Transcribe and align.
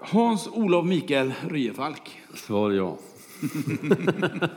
Hans-Olof 0.00 0.86
Mikael 0.86 1.32
Ryefalk. 1.48 2.20
Svar 2.34 2.70
ja. 2.70 2.98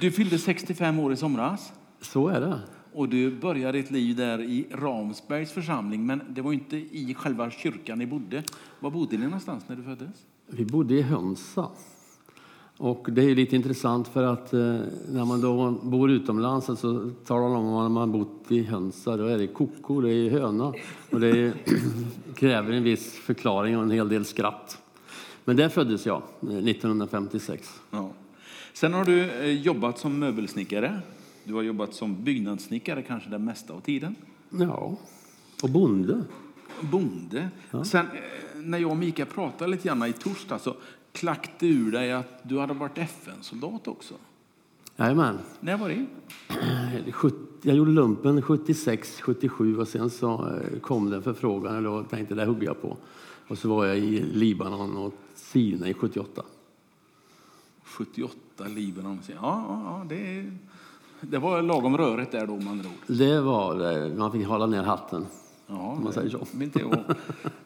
Du 0.00 0.10
fyllde 0.10 0.38
65 0.38 0.98
år 0.98 1.12
i 1.12 1.16
somras 1.16 1.72
Så 2.00 2.28
är 2.28 2.40
det. 2.40 2.60
och 2.92 3.08
du 3.08 3.30
började 3.40 3.78
ditt 3.78 3.90
liv 3.90 4.16
där 4.16 4.42
i 4.42 4.66
Ramsbergs 4.70 5.52
församling, 5.52 6.06
men 6.06 6.22
det 6.28 6.40
var 6.42 6.52
inte 6.52 6.76
i 6.76 7.14
själva 7.18 7.50
kyrkan 7.50 7.98
ni 7.98 8.06
bodde. 8.06 8.42
Var 8.80 8.90
bodde 8.90 9.16
ni 9.16 9.24
någonstans 9.24 9.64
när 9.68 9.76
du 9.76 9.82
föddes? 9.82 10.26
Vi 10.46 10.64
bodde 10.64 10.94
i 10.94 11.02
Hönsa. 11.02 11.68
Och 12.76 13.08
det 13.10 13.22
är 13.22 13.34
lite 13.34 13.56
intressant 13.56 14.08
för 14.08 14.22
att 14.22 14.52
eh, 14.52 14.60
när 15.08 15.24
man 15.24 15.40
då 15.40 15.70
bor 15.70 16.10
utomlands 16.10 16.66
så 16.66 17.10
talar 17.26 17.48
man 17.48 17.56
om 17.56 17.76
att 17.76 17.90
man 17.90 18.12
bott 18.12 18.44
i 18.48 18.62
Hönsa. 18.62 19.16
Då 19.16 19.26
är 19.26 19.38
det 19.38 19.46
koko, 19.46 20.00
det 20.00 20.12
är 20.12 20.30
höna 20.30 20.74
och 21.10 21.20
det 21.20 21.28
är, 21.28 21.52
kräver 22.34 22.72
en 22.72 22.82
viss 22.82 23.12
förklaring 23.12 23.76
och 23.76 23.82
en 23.82 23.90
hel 23.90 24.08
del 24.08 24.24
skratt. 24.24 24.78
Men 25.44 25.56
där 25.56 25.68
föddes 25.68 26.06
jag, 26.06 26.22
eh, 26.42 26.48
1956. 26.48 27.80
Ja. 27.90 28.10
Sen 28.72 28.94
har 28.94 29.04
du 29.04 29.30
eh, 29.30 29.46
jobbat 29.46 29.98
som 29.98 30.18
möbelsnickare. 30.18 31.00
Du 31.44 31.54
har 31.54 31.62
jobbat 31.62 31.94
som 31.94 32.24
byggnadssnickare 32.24 33.02
kanske 33.02 33.30
den 33.30 33.44
mesta 33.44 33.74
av 33.74 33.80
tiden. 33.80 34.14
Ja, 34.50 34.96
och 35.62 35.70
bonde. 35.70 36.24
Bonde. 36.80 37.48
Sen 37.84 38.06
eh, 38.06 38.60
när 38.62 38.78
jag 38.78 38.90
och 38.90 38.96
Mika 38.96 39.26
pratade 39.26 39.70
lite 39.70 39.88
grann 39.88 40.06
i 40.06 40.12
torsdag 40.12 40.58
så 40.58 40.74
klackte 41.12 41.66
ur 41.66 41.92
dig 41.92 42.12
att 42.12 42.40
du 42.42 42.58
hade 42.58 42.74
varit 42.74 42.98
FN-soldat 42.98 43.88
också. 43.88 44.14
Jajamän. 44.96 45.38
När 45.60 45.76
var 45.76 45.88
det? 45.88 46.06
Jag 47.62 47.76
gjorde 47.76 47.90
lumpen 47.90 48.42
76, 48.42 49.20
77 49.20 49.78
och 49.78 49.88
sen 49.88 50.10
så 50.10 50.32
eh, 50.32 50.80
kom 50.80 51.10
det 51.10 51.16
en 51.16 51.22
förfrågan 51.22 51.76
och 51.76 51.82
då 51.82 52.02
tänkte 52.02 52.34
det 52.34 52.44
hugger 52.44 52.66
jag 52.66 52.82
på. 52.82 52.96
Och 53.48 53.58
så 53.58 53.68
var 53.68 53.86
jag 53.86 53.98
i 53.98 54.20
Libanon 54.20 54.96
och 54.96 55.14
Sinai 55.34 55.94
78. 55.94 56.42
78, 57.84 58.64
Libanon. 58.68 59.20
Ja, 59.26 59.34
ja, 59.40 59.82
ja 59.84 60.06
det, 60.08 60.50
det 61.20 61.38
var 61.38 61.62
lagom 61.62 61.96
rörigt 61.96 62.32
där 62.32 62.46
då 62.46 62.56
med 62.56 62.68
andra 62.68 62.88
ord. 62.88 63.16
Det 63.16 63.40
var 63.40 63.74
det. 63.74 64.14
Man 64.16 64.32
fick 64.32 64.46
hålla 64.46 64.66
ner 64.66 64.82
hatten. 64.82 65.26
Ja, 65.72 65.98
man 66.02 66.12
säger 66.12 66.30
så. 66.30 66.46
det 66.52 66.64
inte 66.64 66.86
att 66.86 67.16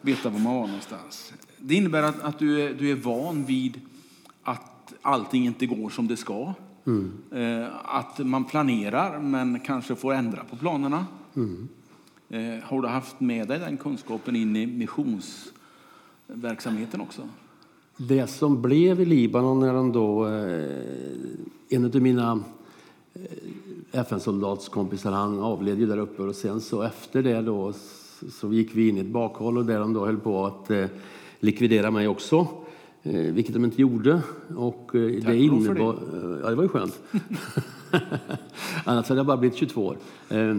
veta 0.01 0.29
var 0.29 0.39
man 0.39 0.55
var 0.55 0.67
någonstans. 0.67 1.33
Det 1.57 1.75
innebär 1.75 2.03
att, 2.03 2.21
att 2.21 2.39
du, 2.39 2.61
är, 2.61 2.73
du 2.73 2.91
är 2.91 2.95
van 2.95 3.45
vid 3.45 3.81
att 4.43 4.93
allting 5.01 5.45
inte 5.45 5.65
går 5.65 5.89
som 5.89 6.07
det 6.07 6.17
ska. 6.17 6.53
Mm. 6.85 7.11
Eh, 7.31 7.67
att 7.83 8.19
man 8.19 8.45
planerar 8.45 9.19
men 9.19 9.59
kanske 9.59 9.95
får 9.95 10.13
ändra 10.13 10.43
på 10.43 10.55
planerna. 10.55 11.05
Mm. 11.35 11.67
Eh, 12.29 12.59
har 12.63 12.81
du 12.81 12.87
haft 12.87 13.19
med 13.19 13.47
dig 13.47 13.59
den 13.59 13.77
kunskapen 13.77 14.35
in 14.35 14.55
i 14.55 14.67
missionsverksamheten 14.67 17.01
också? 17.01 17.21
Det 17.97 18.27
som 18.27 18.61
blev 18.61 19.01
i 19.01 19.05
Libanon 19.05 19.59
när 19.59 19.73
de 19.73 19.91
då, 19.91 20.27
eh, 20.27 20.71
en 21.69 21.85
av 21.85 21.95
mina 21.95 22.43
FN-soldatskompisar, 23.91 25.11
han 25.11 25.39
avled 25.39 25.79
ju 25.79 25.85
där 25.85 25.97
uppe 25.97 26.21
och 26.21 26.35
sen 26.35 26.61
så 26.61 26.81
efter 26.81 27.23
det 27.23 27.41
då 27.41 27.73
så 28.31 28.53
gick 28.53 28.75
vi 28.75 28.89
in 28.89 28.97
i 28.97 28.99
ett 28.99 29.07
bakhåll 29.07 29.57
och 29.57 29.65
där 29.65 29.79
de 29.79 29.93
då 29.93 30.05
höll 30.05 30.17
på 30.17 30.45
att 30.45 30.71
eh, 30.71 30.85
likvidera 31.39 31.91
mig 31.91 32.07
också. 32.07 32.47
Eh, 33.03 33.13
vilket 33.13 33.53
de 33.53 33.65
inte 33.65 33.81
gjorde. 33.81 34.21
Och 34.55 34.95
eh, 34.95 35.13
Tack 35.21 35.25
det 35.31 35.37
innebar... 35.37 35.93
eh, 35.93 36.39
Ja, 36.43 36.49
det 36.49 36.55
var 36.55 36.63
ju 36.63 36.69
skönt. 36.69 36.99
Annars 38.85 39.09
hade 39.09 39.19
jag 39.19 39.25
bara 39.25 39.37
blivit 39.37 39.57
22 39.57 39.85
år. 39.85 39.97
Eh, 40.29 40.57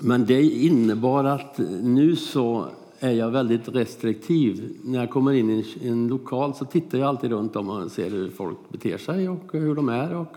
Men 0.00 0.24
det 0.26 0.42
innebar 0.42 1.24
att 1.24 1.58
nu 1.82 2.16
så 2.16 2.66
är 3.00 3.10
jag 3.12 3.30
väldigt 3.30 3.68
restriktiv. 3.68 4.76
När 4.84 4.98
jag 4.98 5.10
kommer 5.10 5.32
in 5.32 5.50
i 5.50 5.64
en, 5.82 6.08
lokal 6.08 6.54
så 6.54 6.64
tittar 6.64 6.98
jag 6.98 7.08
alltid 7.08 7.30
runt 7.30 7.56
om 7.56 7.68
och 7.70 7.90
ser 7.90 8.10
hur 8.10 8.30
folk 8.30 8.56
beter 8.68 8.98
sig 8.98 9.28
och 9.28 9.52
hur 9.52 9.74
de 9.74 9.88
är. 9.88 10.14
Och 10.14 10.36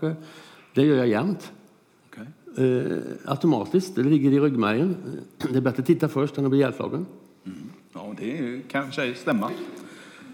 det 0.74 0.82
gör 0.82 0.96
jag 0.96 1.08
jämt. 1.08 1.52
Eh, 2.56 2.98
automatiskt, 3.24 3.94
det 3.94 4.02
ligger 4.02 4.30
i 4.32 4.40
ryggmärgen. 4.40 4.96
Det 5.50 5.56
är 5.56 5.60
bättre 5.60 5.80
att 5.80 5.86
titta 5.86 6.08
först 6.08 6.38
än 6.38 6.44
att 6.44 6.50
bli 6.50 6.58
ihjälslagen. 6.60 7.06
Ja, 7.92 8.14
det 8.20 8.60
kanske 8.68 9.14
stämma. 9.14 9.50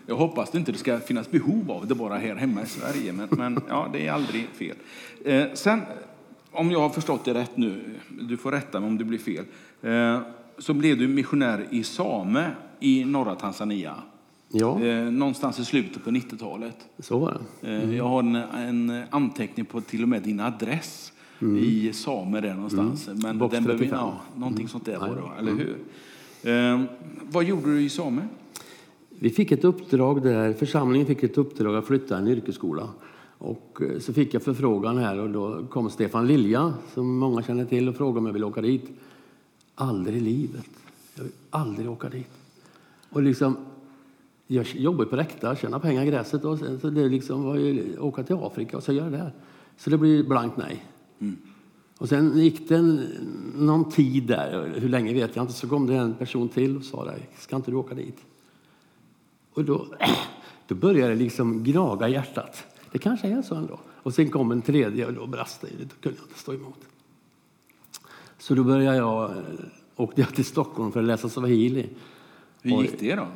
Jag 0.06 0.16
hoppas 0.16 0.50
det 0.50 0.58
inte 0.58 0.72
det 0.72 0.78
ska 0.78 0.98
finnas 0.98 1.30
behov 1.30 1.70
av 1.70 1.86
det 1.86 1.94
bara 1.94 2.14
här 2.18 2.34
hemma 2.34 2.62
i 2.62 2.66
Sverige, 2.66 3.12
men, 3.12 3.28
men 3.30 3.60
ja, 3.68 3.88
det 3.92 4.06
är 4.06 4.12
aldrig 4.12 4.46
fel. 4.48 4.76
Eh, 5.24 5.44
sen, 5.54 5.80
om 6.52 6.70
jag 6.70 6.80
har 6.80 6.88
förstått 6.90 7.24
det 7.24 7.34
rätt 7.34 7.56
nu, 7.56 7.80
du 8.20 8.36
får 8.36 8.52
rätta 8.52 8.80
mig 8.80 8.86
om 8.88 8.98
det 8.98 9.04
blir 9.04 9.18
fel, 9.18 9.44
eh, 9.82 10.20
så 10.58 10.74
blev 10.74 10.98
du 10.98 11.08
missionär 11.08 11.66
i 11.70 11.82
Same 11.82 12.50
i 12.80 13.04
norra 13.04 13.34
Tanzania. 13.34 13.94
Ja, 14.48 14.80
Eh, 14.84 15.04
någonstans 15.10 15.58
i 15.58 15.64
slutet 15.64 16.04
på 16.04 16.10
90-talet. 16.10 16.76
så 16.98 17.18
var 17.18 17.38
det. 17.60 17.68
Eh, 17.70 17.96
Jag 17.96 18.04
har 18.08 18.18
en, 18.20 18.34
en 18.36 19.02
anteckning 19.10 19.66
på 19.66 19.80
till 19.80 20.02
och 20.02 20.08
med 20.08 20.22
din 20.22 20.40
adress 20.40 21.12
i 21.44 21.92
Same 21.92 22.40
där 22.40 22.54
någonstans. 22.54 23.08
Men 23.14 23.38
Box 23.38 23.54
den 23.54 23.64
behöver, 23.64 23.84
35. 23.84 23.98
ja, 23.98 24.20
någonting 24.36 24.68
sånt 24.68 24.84
där 24.84 24.98
var 24.98 25.08
det, 25.08 25.38
eller 25.38 25.52
hur? 25.52 25.76
Eh, 26.42 26.82
vad 27.30 27.44
gjorde 27.44 27.66
du 27.66 27.82
i 27.82 27.88
Same? 27.88 28.28
Vi 29.08 29.30
fick 29.30 29.52
ett 29.52 29.64
uppdrag 29.64 30.22
där, 30.22 30.52
församlingen 30.52 31.06
fick 31.06 31.22
ett 31.22 31.38
uppdrag 31.38 31.76
att 31.76 31.86
flytta 31.86 32.18
en 32.18 32.28
yrkesskola. 32.28 32.88
Och 33.38 33.82
eh, 33.82 33.98
så 33.98 34.12
fick 34.12 34.34
jag 34.34 34.42
förfrågan 34.42 34.98
här 34.98 35.18
och 35.18 35.30
då 35.30 35.66
kom 35.66 35.90
Stefan 35.90 36.26
Lilja, 36.26 36.74
som 36.94 37.18
många 37.18 37.42
känner 37.42 37.64
till, 37.64 37.88
och 37.88 37.96
frågade 37.96 38.18
om 38.18 38.26
jag 38.26 38.32
ville 38.32 38.46
åka 38.46 38.60
dit. 38.60 38.86
Aldrig 39.74 40.16
i 40.16 40.20
livet. 40.20 40.70
Jag 41.14 41.22
vill 41.22 41.32
aldrig 41.50 41.90
åka 41.90 42.08
dit. 42.08 42.30
Och 43.10 43.22
liksom, 43.22 43.56
jag 44.46 44.66
jobbar 44.74 45.04
på 45.04 45.16
räkta, 45.16 45.56
tjänar 45.56 45.78
pengar 45.78 46.02
i 46.02 46.06
gräset 46.06 46.44
och 46.44 46.58
sen, 46.58 46.80
så 46.80 46.90
det 46.90 47.08
liksom 47.08 47.44
var 47.44 47.56
ju 47.56 47.98
åka 47.98 48.22
till 48.22 48.36
Afrika 48.36 48.76
och 48.76 48.82
så 48.82 48.92
göra 48.92 49.10
det 49.10 49.16
där. 49.16 49.32
Så 49.76 49.90
det 49.90 49.98
blir 49.98 50.24
blankt 50.24 50.56
nej. 50.56 50.84
Och 51.98 52.08
sen 52.08 52.38
gick 52.38 52.68
det 52.68 52.76
en, 52.76 52.96
någon 53.56 53.90
tid 53.90 54.22
där, 54.22 54.74
hur 54.76 54.88
länge 54.88 55.12
vet 55.12 55.36
jag 55.36 55.42
inte, 55.42 55.54
så 55.54 55.68
kom 55.68 55.86
det 55.86 55.94
en 55.94 56.14
person 56.14 56.48
till 56.48 56.76
och 56.76 56.84
sa 56.84 57.04
det, 57.04 57.18
ska 57.38 57.56
inte 57.56 57.70
du 57.70 57.76
åka 57.76 57.94
dit? 57.94 58.16
Och 59.52 59.64
då, 59.64 59.86
då 60.66 60.74
började 60.74 61.14
det 61.14 61.18
liksom 61.18 61.64
gnaga 61.64 62.08
hjärtat. 62.08 62.64
Det 62.92 62.98
kanske 62.98 63.28
är 63.28 63.42
så 63.42 63.54
ändå. 63.54 63.78
Och 64.02 64.14
sen 64.14 64.30
kom 64.30 64.50
en 64.50 64.62
tredje 64.62 65.06
och 65.06 65.12
då 65.12 65.26
brast 65.26 65.60
det. 65.60 65.66
Då 65.66 65.94
kunde 66.00 66.18
jag 66.18 66.26
inte 66.26 66.38
stå 66.38 66.54
emot. 66.54 66.78
Så 68.38 68.54
då 68.54 68.64
började 68.64 68.96
jag, 68.96 69.30
eh, 69.30 69.36
åkte 69.96 70.20
jag 70.20 70.34
till 70.34 70.44
Stockholm 70.44 70.92
för 70.92 71.00
att 71.00 71.06
läsa 71.06 71.28
swahili. 71.28 71.88
Hur 72.62 72.82
gick 72.82 73.00
det 73.00 73.14
då? 73.14 73.26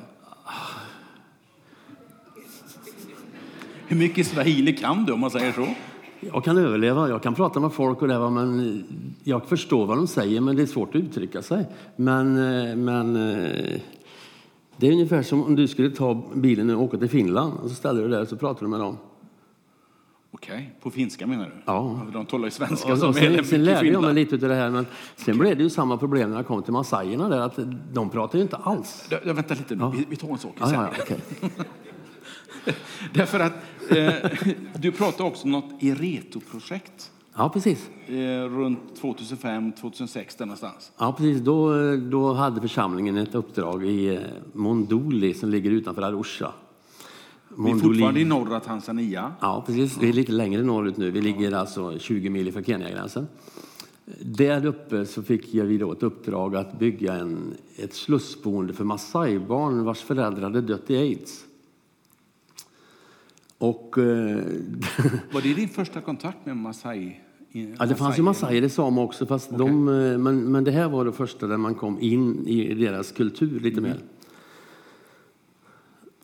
Hur 3.86 3.96
mycket 3.96 4.26
swahili 4.26 4.76
kan 4.76 5.04
du 5.04 5.12
om 5.12 5.20
man 5.20 5.30
säger 5.30 5.52
så? 5.52 5.74
Jag 6.20 6.44
kan 6.44 6.58
överleva, 6.58 7.08
jag 7.08 7.22
kan 7.22 7.34
prata 7.34 7.60
med 7.60 7.72
folk 7.72 8.02
och 8.02 8.08
det, 8.08 8.30
men 8.30 8.84
jag 9.24 9.46
förstår 9.46 9.86
vad 9.86 9.96
de 9.96 10.06
säger 10.06 10.40
men 10.40 10.56
det 10.56 10.62
är 10.62 10.66
svårt 10.66 10.88
att 10.88 11.00
uttrycka 11.00 11.42
sig. 11.42 11.66
Men, 11.96 12.36
eh, 12.36 12.76
men 12.76 13.16
eh, 13.16 13.80
det 14.76 14.88
är 14.88 14.92
ungefär 14.92 15.22
som 15.22 15.44
om 15.44 15.56
du 15.56 15.68
skulle 15.68 15.90
ta 15.90 16.22
bilen 16.34 16.70
och 16.70 16.82
åka 16.82 16.98
till 16.98 17.08
Finland 17.08 17.52
och 17.62 17.68
så 17.68 17.74
ställer 17.74 18.02
du 18.02 18.08
där 18.08 18.22
och 18.22 18.28
så 18.28 18.36
pratar 18.36 18.60
du 18.60 18.68
med 18.68 18.80
dem. 18.80 18.96
Okej, 20.30 20.74
på 20.82 20.90
finska 20.90 21.26
menar 21.26 21.44
du? 21.44 21.52
Ja. 21.64 22.00
De 22.12 22.26
talar 22.26 22.44
ju 22.44 22.50
svenska 22.50 22.92
Och, 22.92 22.98
som 22.98 23.08
och 23.08 23.16
är 23.16 23.20
sen, 23.20 23.32
mycket 23.32 23.46
sen 23.46 23.64
lärde 23.64 23.88
jag 23.88 24.02
mig 24.02 24.14
lite 24.14 24.34
av 24.34 24.40
det 24.40 24.54
här 24.54 24.70
men 24.70 24.86
sen 25.16 25.38
blev 25.38 25.56
det 25.56 25.62
ju 25.62 25.70
samma 25.70 25.96
problem 25.96 26.30
när 26.30 26.36
jag 26.36 26.46
kom 26.46 26.62
till 26.62 26.72
massajerna 26.72 27.28
där 27.28 27.40
att 27.40 27.58
de 27.92 28.10
pratar 28.10 28.38
ju 28.38 28.42
inte 28.42 28.56
alls. 28.56 29.06
Ja, 29.10 29.18
ja, 29.24 29.32
vänta 29.32 29.54
lite 29.54 29.74
Ja. 29.80 29.90
vi, 29.96 30.06
vi 30.08 30.16
tar 30.16 30.28
en 30.28 30.38
sak 30.38 30.52
sen. 30.58 30.70
ja, 30.72 30.88
ja, 30.96 31.02
okej. 31.02 31.18
Därför 33.14 33.40
att 33.40 33.52
eh, 33.90 34.14
du 34.78 34.92
pratar 34.92 35.24
också 35.24 35.44
om 35.44 35.52
något 35.52 35.82
Ireto-projekt 35.82 37.10
ja 37.38 37.48
precis. 37.48 37.90
eh, 38.06 38.14
runt 38.44 38.96
2005, 39.00 39.72
2006 39.72 40.36
där 40.36 40.46
någonstans. 40.46 40.92
Ja, 40.98 41.12
precis. 41.12 41.40
Då, 41.40 41.72
då 41.96 42.32
hade 42.32 42.60
församlingen 42.60 43.16
ett 43.16 43.34
uppdrag 43.34 43.86
i 43.86 44.14
eh, 44.14 44.20
Monduli 44.52 45.34
som 45.34 45.50
ligger 45.50 45.70
utanför 45.70 46.02
Arusha. 46.02 46.52
Vi 47.58 47.70
är 47.70 47.76
fortfarande 47.76 48.20
i 48.20 48.24
norra 48.24 48.60
Tanzania. 48.60 49.32
Ja, 49.40 49.64
precis. 49.66 49.98
Vi 50.00 50.08
är 50.08 50.12
lite 50.12 50.32
längre 50.32 50.62
norrut 50.62 50.96
nu. 50.96 51.10
Vi 51.10 51.20
ligger 51.20 51.52
alltså 51.52 51.98
20 51.98 52.30
mil 52.30 52.48
ifrån 52.48 52.64
Kenya-gränsen. 52.64 53.26
Där 54.20 54.66
uppe 54.66 55.06
så 55.06 55.22
fick 55.22 55.54
vi 55.54 55.78
då 55.78 55.92
ett 55.92 56.02
uppdrag 56.02 56.56
att 56.56 56.78
bygga 56.78 57.14
en, 57.14 57.54
ett 57.76 57.94
slussboende 57.94 58.72
för 58.72 58.84
Masai-barn 58.84 59.84
vars 59.84 60.02
föräldrar 60.02 60.42
hade 60.42 60.60
dött 60.60 60.90
i 60.90 60.96
aids. 60.96 61.44
Och, 63.58 63.98
eh, 63.98 64.04
Var 65.32 65.42
det 65.42 65.54
din 65.54 65.68
första 65.68 66.00
kontakt 66.00 66.46
med 66.46 66.56
Masai? 66.56 67.16
ja, 67.78 67.86
det 67.86 67.94
fanns 67.94 68.18
ju 68.18 68.22
masaier 68.22 68.62
i 68.62 68.68
Sama 68.68 69.02
också, 69.02 69.26
fast 69.26 69.58
de, 69.58 69.88
eh, 69.88 70.18
men, 70.18 70.52
men 70.52 70.64
det 70.64 70.70
här 70.70 70.88
var 70.88 71.04
det 71.04 71.12
första 71.12 71.46
där 71.46 71.56
man 71.56 71.74
kom 71.74 72.00
in 72.00 72.46
i 72.46 72.74
deras 72.74 73.12
kultur 73.12 73.60
lite 73.60 73.80
mer. 73.80 73.98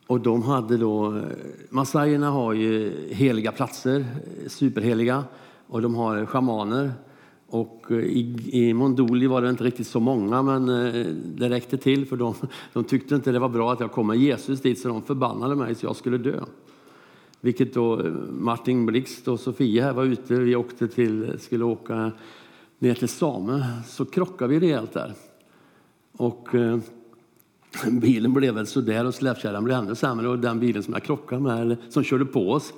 Och 0.07 0.21
de 0.21 0.43
hade 0.43 0.77
då, 0.77 1.23
massaierna 1.71 2.31
har 2.31 2.53
ju 2.53 2.93
heliga 3.11 3.53
platser, 3.53 4.07
superheliga, 4.47 5.25
och 5.67 5.83
de 5.83 5.95
har 5.95 6.27
schamaner. 6.27 6.93
Och 7.47 7.87
eh, 7.91 7.99
i, 7.99 8.51
i 8.53 8.75
Mondoli 8.75 9.27
var 9.27 9.43
det 9.43 9.51
inte 9.51 9.65
riktigt 9.65 9.87
så 9.87 10.01
många, 10.01 10.43
men 10.43 10.69
eh, 10.69 11.07
det 11.25 11.49
räckte 11.49 11.77
till 11.77 12.07
för 12.07 12.17
de, 12.17 12.35
de 12.73 12.85
tyckte 12.85 13.15
inte 13.15 13.33
det 13.33 13.39
var 13.39 13.49
bra 13.49 13.73
att 13.73 13.81
jag 13.81 13.93
kom 13.93 14.07
med 14.07 14.17
Jesus 14.17 14.61
dit, 14.61 14.79
så 14.79 14.89
de 14.89 15.03
förbannade 15.03 15.55
mig 15.55 15.75
så 15.75 15.87
jag 15.87 15.97
skulle 15.97 16.19
dö. 16.19 16.41
Vilket 17.45 17.75
då 17.75 18.01
eh, 18.01 18.13
Martin 18.31 18.87
Blixt 18.87 19.29
och 19.29 19.41
Sofia 19.41 19.85
här 19.85 19.93
var 19.93 20.05
ute, 20.05 20.35
vi 20.35 20.57
åkte 20.57 20.89
till, 20.89 21.39
skulle 21.39 21.65
åka 21.65 22.13
ner 22.79 22.95
till 22.95 23.09
Same, 23.09 23.67
så 23.87 24.05
krockade 24.05 24.55
vi 24.55 24.61
rejält 24.61 24.93
där. 24.93 25.15
Och 26.13 26.55
eh, 26.55 26.79
bilen 27.91 28.33
blev 28.33 28.55
väl 28.55 28.67
sådär 28.67 29.05
och 29.05 29.15
släpkärran 29.15 29.65
blev 29.65 29.77
ännu 29.77 29.95
sämre 29.95 30.29
och 30.29 30.39
den 30.39 30.61
bilen 30.61 30.83
som 30.83 30.95
jag 30.95 31.03
krockade 31.03 31.43
med, 31.43 31.61
eller 31.61 31.77
som 31.89 32.03
körde 32.05 32.25
på 32.25 32.51
oss, 32.51 32.73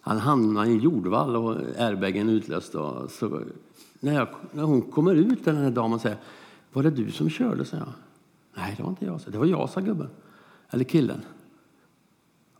han 0.00 0.18
hamnade 0.18 0.68
i 0.68 0.72
en 0.72 0.78
jordvall 0.78 1.36
och 1.36 1.56
airbagen 1.78 2.28
utlöst. 2.28 2.74
Och 2.74 3.10
så 3.10 3.40
när, 4.00 4.14
jag, 4.14 4.28
när 4.52 4.62
hon 4.62 4.82
kommer 4.82 5.14
ut, 5.14 5.44
den 5.44 5.56
här 5.56 5.70
damen, 5.70 5.92
och 5.92 6.00
säger 6.00 6.18
Var 6.72 6.82
det 6.82 6.90
du 6.90 7.10
som 7.10 7.30
körde? 7.30 7.64
Så 7.64 7.76
jag. 7.76 7.92
Nej, 8.56 8.74
det 8.76 8.82
var 8.82 8.90
inte 8.90 9.04
jag. 9.04 9.20
Det 9.26 9.38
var 9.38 9.46
jag, 9.46 9.70
sa 9.70 9.80
gubben. 9.80 10.08
Eller 10.70 10.84
killen. 10.84 11.20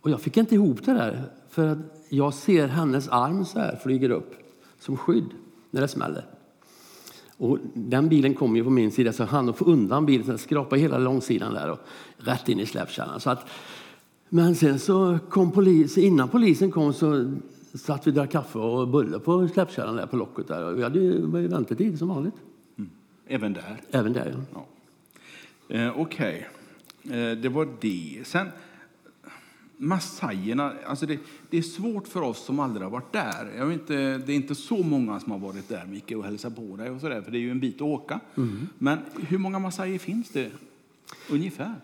Och 0.01 0.11
jag 0.11 0.21
fick 0.21 0.37
inte 0.37 0.55
ihop 0.55 0.85
det 0.85 0.93
där. 0.93 1.25
För 1.49 1.67
att 1.67 1.79
jag 2.09 2.35
ser 2.35 2.69
hennes 2.69 3.09
arm 3.09 3.45
så 3.45 3.59
här 3.59 3.77
flyger 3.77 4.11
upp 4.11 4.35
som 4.79 4.97
skydd 4.97 5.31
när 5.71 5.81
det 5.81 5.89
smäller. 5.89 6.25
Och 7.37 7.59
den 7.75 8.09
bilen 8.09 8.35
kom 8.35 8.57
ju 8.57 8.65
på 8.65 8.71
min 8.71 8.91
sida 8.91 9.13
så 9.13 9.25
han 9.25 9.55
få 9.55 9.65
undan 9.65 10.07
bilen, 10.07 10.27
så 10.27 10.39
skrapade 10.39 10.83
hela 10.83 10.99
långsidan 10.99 11.55
där 11.55 11.71
och 11.71 11.79
rätt 12.17 12.49
in 12.49 12.61
i 12.61 12.67
släpkärran. 12.67 13.21
Så 13.21 13.31
att, 13.31 13.47
men 14.29 14.55
sen 14.55 14.79
så 14.79 15.19
kom 15.29 15.53
polis, 15.53 15.99
innan 15.99 16.29
polisen 16.29 16.71
kom 16.71 16.93
så 16.93 17.33
satt 17.75 18.07
vi 18.07 18.11
och 18.11 18.15
drack 18.15 18.31
kaffe 18.31 18.59
och 18.59 18.89
bulle 18.89 19.19
på 19.19 19.49
släpkärran 19.49 19.97
där 19.97 20.07
på 20.07 20.17
locket 20.17 20.49
där. 20.49 20.73
Vi 20.73 20.83
hade 20.83 20.99
ju 20.99 21.27
väntetid 21.49 21.99
som 21.99 22.09
vanligt. 22.09 22.35
Mm. 22.79 22.91
Även 23.27 23.53
där? 23.53 23.81
Även 23.91 24.13
där, 24.13 24.35
ja. 24.55 24.65
ja. 25.69 25.77
Eh, 25.77 26.01
Okej, 26.01 26.49
okay. 27.05 27.31
eh, 27.31 27.39
det 27.39 27.49
var 27.49 27.69
det. 27.81 28.27
Sen 28.27 28.47
Massajerna, 29.83 30.73
alltså 30.87 31.07
det, 31.07 31.19
det, 31.51 31.59
är 31.59 31.63
svårt 31.63 32.09
för 32.09 32.23
oss 32.23 32.45
som 32.45 32.61
aldrig 32.61 32.83
har 32.83 32.91
varit 32.91 33.13
där. 33.13 33.53
Jag 33.57 33.67
vet 33.67 33.81
inte, 33.81 34.19
det 34.19 34.33
är 34.33 34.37
inte 34.37 34.55
så 34.55 34.83
många 34.83 35.21
som 35.21 35.33
har 35.33 35.39
varit 35.39 35.69
där, 35.69 35.87
Micke, 35.87 36.13
och 36.13 36.25
hälsat 36.25 36.57
på 36.57 36.77
dig 36.77 36.91
och 36.91 37.01
sådär, 37.01 37.23
för 37.23 37.31
det 37.31 37.39
är 37.39 37.41
ju 37.41 37.51
en 37.51 37.61
bit 37.61 37.77
att 37.77 37.83
åka. 37.83 38.21
Mm. 38.37 38.69
Men 38.79 38.99
hur 39.29 39.39
många 39.39 39.59
massajer 39.59 39.99
finns 39.99 40.31
det 40.31 40.51
ungefär? 41.31 41.75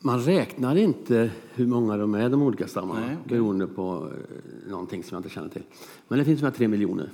Man 0.00 0.20
räknar 0.20 0.76
inte 0.76 1.30
hur 1.54 1.66
många 1.66 1.96
de 1.96 2.14
är, 2.14 2.28
de 2.28 2.42
olika 2.42 2.68
stammarna, 2.68 3.00
Nej, 3.00 3.16
okay. 3.16 3.28
beroende 3.28 3.66
på 3.66 4.12
eh, 4.12 4.70
någonting 4.70 5.04
som 5.04 5.14
jag 5.14 5.18
inte 5.20 5.34
känner 5.34 5.48
till. 5.48 5.64
Men 6.08 6.18
det 6.18 6.24
finns 6.24 6.42
ungefär 6.42 6.58
tre 6.58 6.68
miljoner 6.68 7.10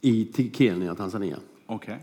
i 0.00 0.50
Kenya 0.52 0.92
och 0.92 0.98
Tanzania. 0.98 1.38
Okay. 1.66 1.96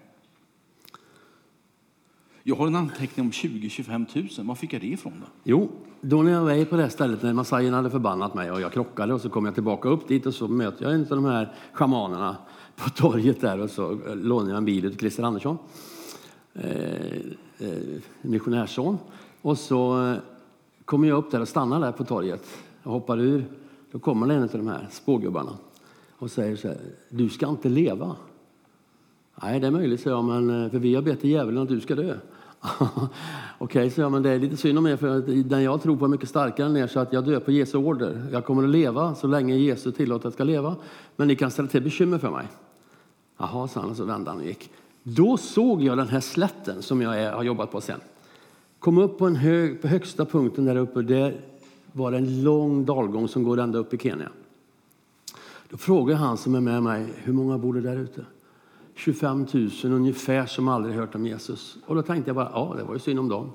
Jag 2.49 2.55
har 2.55 2.67
en 2.67 2.75
anteckning 2.75 3.25
om 3.25 3.31
20-25 3.31 4.37
000. 4.37 4.47
Var 4.47 4.55
fick 4.55 4.73
jag 4.73 4.81
det 4.81 4.87
ifrån? 4.87 5.13
Då? 5.19 5.25
Jo, 5.43 5.69
då 6.01 6.23
när 6.23 6.31
jag 6.31 6.41
var 6.41 6.65
på 6.65 6.75
det 6.75 6.89
stället 6.89 7.21
när 7.21 7.33
massajerna 7.33 7.77
hade 7.77 7.89
förbannat 7.89 8.33
mig 8.33 8.51
och 8.51 8.61
jag 8.61 8.73
krockade 8.73 9.13
och 9.13 9.21
så 9.21 9.29
kom 9.29 9.45
jag 9.45 9.53
tillbaka 9.53 9.89
upp 9.89 10.07
dit 10.07 10.25
och 10.25 10.33
så 10.33 10.47
möter 10.47 10.85
jag 10.85 10.93
en 10.93 11.01
av 11.01 11.07
de 11.07 11.25
här 11.25 11.53
schamanerna 11.73 12.37
på 12.75 12.89
torget 12.89 13.41
där 13.41 13.59
och 13.59 13.69
så 13.69 13.91
eh, 13.91 14.15
lånar 14.15 14.49
jag 14.49 14.57
en 14.57 14.65
bil 14.65 14.81
till 14.81 14.99
Christer 14.99 15.23
Andersson, 15.23 15.57
eh, 16.53 17.15
eh, 17.59 17.99
missionärsson. 18.21 18.97
Och 19.41 19.57
så 19.57 20.07
eh, 20.07 20.17
kommer 20.85 21.07
jag 21.07 21.17
upp 21.17 21.31
där 21.31 21.41
och 21.41 21.47
stannar 21.47 21.79
där 21.79 21.91
på 21.91 22.03
torget. 22.03 22.47
och 22.83 22.91
hoppar 22.91 23.19
ur. 23.19 23.45
Då 23.91 23.99
kommer 23.99 24.29
en 24.29 24.43
av 24.43 24.49
de 24.49 24.67
här 24.67 24.87
spågubbarna 24.91 25.51
och 26.17 26.31
säger 26.31 26.55
så 26.55 26.67
här, 26.67 26.77
du 27.09 27.29
ska 27.29 27.47
inte 27.47 27.69
leva. 27.69 28.15
Nej, 29.41 29.59
det 29.59 29.67
är 29.67 29.71
möjligt, 29.71 29.99
säger 29.99 30.15
jag, 30.15 30.25
men 30.25 30.63
eh, 30.63 30.71
för 30.71 30.79
vi 30.79 30.95
har 30.95 31.01
bett 31.01 31.21
till 31.21 31.29
djävulen 31.29 31.63
att 31.63 31.69
du 31.69 31.79
ska 31.79 31.95
dö. 31.95 32.17
Okej, 32.79 33.09
okay, 33.59 33.89
så 33.89 34.01
jag, 34.01 34.11
men 34.11 34.23
det 34.23 34.29
är 34.29 34.39
lite 34.39 34.57
synd 34.57 34.77
om 34.77 34.87
er, 34.87 34.95
för 34.95 35.19
den 35.43 35.63
jag 35.63 35.81
tror 35.81 35.97
på 35.97 36.05
är 36.05 36.09
mycket 36.09 36.29
starkare 36.29 36.67
än 36.67 36.77
er, 36.77 36.87
så 36.87 36.99
att 36.99 37.13
jag 37.13 37.25
dör 37.25 37.39
på 37.39 37.51
Jesu 37.51 37.77
order. 37.77 38.27
Jag 38.31 38.45
kommer 38.45 38.63
att 38.63 38.69
leva 38.69 39.15
så 39.15 39.27
länge 39.27 39.55
Jesus 39.55 39.95
tillåter 39.95 40.19
att 40.19 40.23
jag 40.23 40.33
ska 40.33 40.43
leva, 40.43 40.75
men 41.15 41.27
ni 41.27 41.35
kan 41.35 41.51
ställa 41.51 41.67
till 41.67 41.81
bekymmer 41.83 42.17
för 42.17 42.31
mig. 42.31 42.47
Jaha, 43.37 43.67
sa 43.67 43.81
han, 43.81 43.89
och 43.89 43.97
så 43.97 44.03
vände 44.03 44.29
han 44.29 44.39
och 44.39 44.45
gick. 44.45 44.71
Då 45.03 45.37
såg 45.37 45.83
jag 45.83 45.97
den 45.97 46.07
här 46.07 46.19
slätten 46.19 46.81
som 46.81 47.01
jag 47.01 47.21
är, 47.21 47.31
har 47.31 47.43
jobbat 47.43 47.71
på 47.71 47.81
sen. 47.81 47.99
Kom 48.79 48.97
upp 48.97 49.17
på, 49.17 49.25
en 49.25 49.35
hög, 49.35 49.81
på 49.81 49.87
högsta 49.87 50.25
punkten 50.25 50.65
där 50.65 50.75
uppe, 50.75 51.01
där 51.01 51.41
var 51.91 52.11
det 52.11 52.17
en 52.17 52.43
lång 52.43 52.85
dalgång 52.85 53.27
som 53.27 53.43
går 53.43 53.59
ända 53.59 53.79
upp 53.79 53.93
i 53.93 53.97
Kenya. 53.97 54.29
Då 55.69 55.77
frågar 55.77 56.15
han 56.15 56.37
som 56.37 56.55
är 56.55 56.61
med 56.61 56.83
mig, 56.83 57.05
hur 57.15 57.33
många 57.33 57.57
bor 57.57 57.73
det 57.73 57.81
där 57.81 57.97
ute? 57.97 58.25
25 58.97 59.47
000 59.53 59.69
ungefär 59.83 60.45
som 60.45 60.67
aldrig 60.67 60.95
hört 60.95 61.15
om 61.15 61.27
Jesus. 61.27 61.77
Och 61.85 61.95
då 61.95 62.01
tänkte 62.01 62.29
jag 62.29 62.35
bara, 62.35 62.51
ja 62.53 62.75
det 62.77 62.83
var 62.83 62.93
ju 62.93 62.99
synd 62.99 63.19
om 63.19 63.29
dem. 63.29 63.51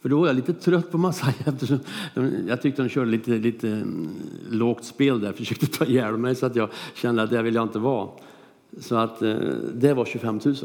För 0.00 0.08
då 0.08 0.20
var 0.20 0.26
jag 0.26 0.36
lite 0.36 0.52
trött 0.52 0.90
på 0.90 0.98
Masai 0.98 1.34
eftersom 1.44 1.78
jag 2.48 2.62
tyckte 2.62 2.82
de 2.82 2.88
körde 2.88 3.10
lite, 3.10 3.30
lite 3.30 3.68
mm, 3.68 4.08
lågt 4.50 4.84
spel 4.84 5.20
där, 5.20 5.32
försökte 5.32 5.66
ta 5.66 5.84
ihjäl 5.84 6.16
mig 6.16 6.34
så 6.34 6.46
att 6.46 6.56
jag 6.56 6.68
kände 6.94 7.22
att 7.22 7.30
det 7.30 7.42
vill 7.42 7.54
jag 7.54 7.64
inte 7.64 7.78
vara. 7.78 8.08
Så 8.80 8.96
att 8.96 9.22
eh, 9.22 9.34
det 9.74 9.94
var 9.94 10.04
25 10.04 10.40
000. 10.44 10.56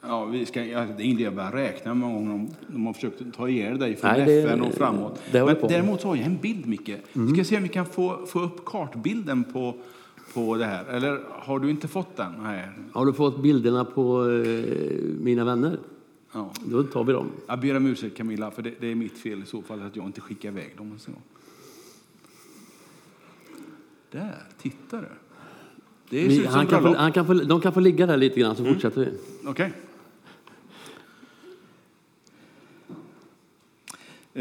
Ja, 0.00 0.24
vi 0.24 0.46
ska, 0.46 0.64
ja, 0.64 0.86
det 0.96 1.02
är 1.02 1.06
inte 1.06 1.22
jag 1.22 1.34
börjar 1.34 1.52
räkna 1.52 1.94
många 1.94 2.14
gånger 2.14 2.30
de, 2.30 2.48
de 2.66 2.86
har 2.86 2.92
försökt 2.92 3.34
ta 3.36 3.48
ihjäl 3.48 3.78
dig 3.78 3.96
från 3.96 4.10
Nej, 4.10 4.24
det, 4.24 4.42
FN 4.42 4.60
och 4.60 4.74
framåt. 4.74 5.20
Men 5.32 5.56
däremot 5.68 6.02
har 6.02 6.16
jag 6.16 6.26
en 6.26 6.36
bild, 6.36 6.66
Micke. 6.66 6.90
Mm. 7.12 7.34
Ska 7.34 7.44
se 7.44 7.56
om 7.56 7.62
vi 7.62 7.68
kan 7.68 7.86
få, 7.86 8.26
få 8.26 8.40
upp 8.40 8.64
kartbilden 8.64 9.44
på 9.44 9.74
på 10.34 10.56
det 10.56 10.64
här? 10.64 10.84
Eller 10.84 11.20
har 11.30 11.58
du 11.58 11.70
inte 11.70 11.88
fått 11.88 12.16
den? 12.16 12.32
Nej. 12.42 12.68
Har 12.92 13.06
du 13.06 13.12
fått 13.12 13.42
bilderna 13.42 13.84
på 13.84 14.30
eh, 14.30 14.74
mina 15.20 15.44
vänner? 15.44 15.78
Ja. 16.32 16.52
Då 16.64 16.82
tar 16.82 17.04
vi 17.04 17.12
dem. 17.12 17.30
Jag 17.46 17.60
ber 17.60 17.76
om 17.76 17.86
ursäkt 17.86 18.16
Camilla, 18.16 18.50
för 18.50 18.62
det, 18.62 18.74
det, 18.80 18.86
är 18.86 18.94
mitt 18.94 19.18
fel 19.18 19.42
i 19.42 19.46
så 19.46 19.62
fall 19.62 19.82
att 19.82 19.96
jag 19.96 20.06
inte 20.06 20.20
skickar 20.20 20.48
iväg 20.48 20.76
dem. 20.76 20.98
Så. 20.98 21.10
Där, 24.10 24.42
titta 24.58 25.00
du. 25.00 25.06
Det 26.08 26.28
vi, 26.28 26.46
han 26.46 26.66
kan 26.66 26.82
få, 26.82 26.94
han 26.94 27.12
kan 27.12 27.26
få, 27.26 27.34
de 27.34 27.60
kan 27.60 27.72
få 27.72 27.80
ligga 27.80 28.06
där 28.06 28.16
lite 28.16 28.40
grann 28.40 28.56
så 28.56 28.62
mm. 28.62 28.74
fortsätter 28.74 29.00
vi. 29.00 29.10
Okej. 29.46 29.50
Okay. 29.50 29.70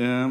Eh, 0.03 0.29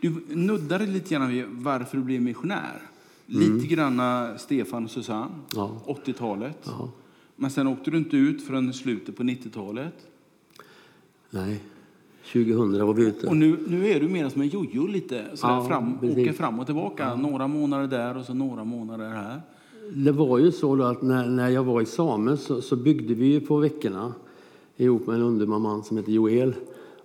du 0.00 0.22
nuddade 0.28 0.86
lite 0.86 1.14
grann 1.14 1.28
vid 1.28 1.44
varför 1.48 1.96
du 1.96 2.02
blev 2.02 2.22
missionär. 2.22 2.87
Mm. 3.30 3.56
Lite 3.56 3.74
grann 3.74 4.00
Stefan 4.38 4.84
och 4.84 4.90
Susanne, 4.90 5.30
ja. 5.54 5.82
80-talet. 5.86 6.58
Ja. 6.64 6.90
Men 7.36 7.50
sen 7.50 7.66
åkte 7.66 7.90
du 7.90 7.98
inte 7.98 8.16
ut 8.16 8.42
förrän 8.42 8.72
slutet 8.72 9.16
på 9.16 9.22
90-talet. 9.22 9.94
Nej, 11.30 11.62
2000 12.32 12.86
var 12.86 12.94
vi 12.94 13.06
ute. 13.06 13.26
Och 13.26 13.36
nu, 13.36 13.58
nu 13.66 13.88
är 13.88 14.00
du 14.00 14.08
mer 14.08 14.28
som 14.28 14.42
en 14.42 14.48
jojo 14.48 14.86
lite, 14.86 15.24
ja, 15.42 15.64
fram, 15.68 15.96
åker 15.96 16.32
fram 16.32 16.60
och 16.60 16.66
tillbaka. 16.66 17.04
Ja. 17.04 17.16
Några 17.16 17.48
månader 17.48 17.86
där 17.86 18.16
och 18.16 18.24
så 18.24 18.34
några 18.34 18.64
månader 18.64 19.08
här. 19.08 19.40
Det 19.94 20.12
var 20.12 20.38
ju 20.38 20.52
så 20.52 20.82
att 20.82 21.02
när, 21.02 21.26
när 21.26 21.48
jag 21.48 21.64
var 21.64 21.80
i 21.80 21.86
Same 21.86 22.36
så, 22.36 22.62
så 22.62 22.76
byggde 22.76 23.14
vi 23.14 23.40
på 23.40 23.56
veckorna 23.56 24.14
ihop 24.76 25.06
med 25.06 25.16
en 25.16 25.22
underbar 25.22 25.58
man 25.58 25.84
som 25.84 25.96
heter 25.96 26.12
Joel. 26.12 26.54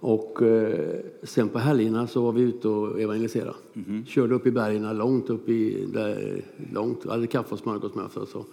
Och 0.05 0.41
eh, 0.41 0.99
sen 1.23 1.49
på 1.49 1.59
helgerna 1.59 2.07
så 2.07 2.21
var 2.21 2.31
vi 2.31 2.41
ute 2.41 2.67
och 2.67 3.01
evangeliserade. 3.01 3.53
Mm 3.73 3.87
-hmm. 3.89 4.05
Körde 4.05 4.35
upp 4.35 4.47
i 4.47 4.51
bergen, 4.51 4.97
långt 4.97 5.29
upp 5.29 5.49
i, 5.49 5.85
där, 5.93 6.41
långt, 6.73 7.05
hade 7.05 7.27
kaffe 7.27 7.53
och 7.53 7.59
smörgåsmöte 7.59 8.25
så 8.25 8.45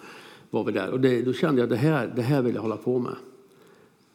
var 0.51 0.65
vi 0.65 0.73
där. 0.73 0.91
Och 0.91 1.01
det, 1.01 1.23
då 1.23 1.33
kände 1.33 1.61
jag 1.61 1.65
att 1.65 1.71
det 1.71 1.77
här, 1.77 2.13
det 2.17 2.23
här 2.23 2.43
vill 2.43 2.55
jag 2.55 2.63
hålla 2.63 2.77
på 2.77 2.99
med. 2.99 3.15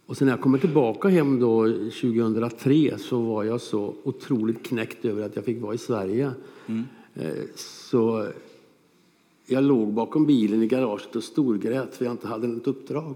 Och 0.05 0.17
sen 0.17 0.25
när 0.25 0.33
jag 0.33 0.41
kommer 0.41 0.57
tillbaka 0.57 1.07
hem 1.07 1.39
då 1.39 1.67
2003 1.67 2.97
så 2.97 3.19
var 3.19 3.43
jag 3.43 3.61
så 3.61 3.93
otroligt 4.03 4.65
knäckt 4.65 5.05
över 5.05 5.25
att 5.25 5.35
jag 5.35 5.45
fick 5.45 5.61
vara 5.61 5.73
i 5.73 5.77
Sverige. 5.77 6.31
Mm. 6.65 6.83
Eh, 7.13 7.43
så 7.55 8.27
jag 9.45 9.63
låg 9.63 9.93
bakom 9.93 10.25
bilen 10.25 10.63
i 10.63 10.67
garaget 10.67 11.15
och 11.15 11.23
storgrät 11.23 11.95
för 11.95 12.05
jag 12.05 12.13
inte 12.13 12.27
hade 12.27 12.47
något 12.47 12.67
uppdrag. 12.67 13.15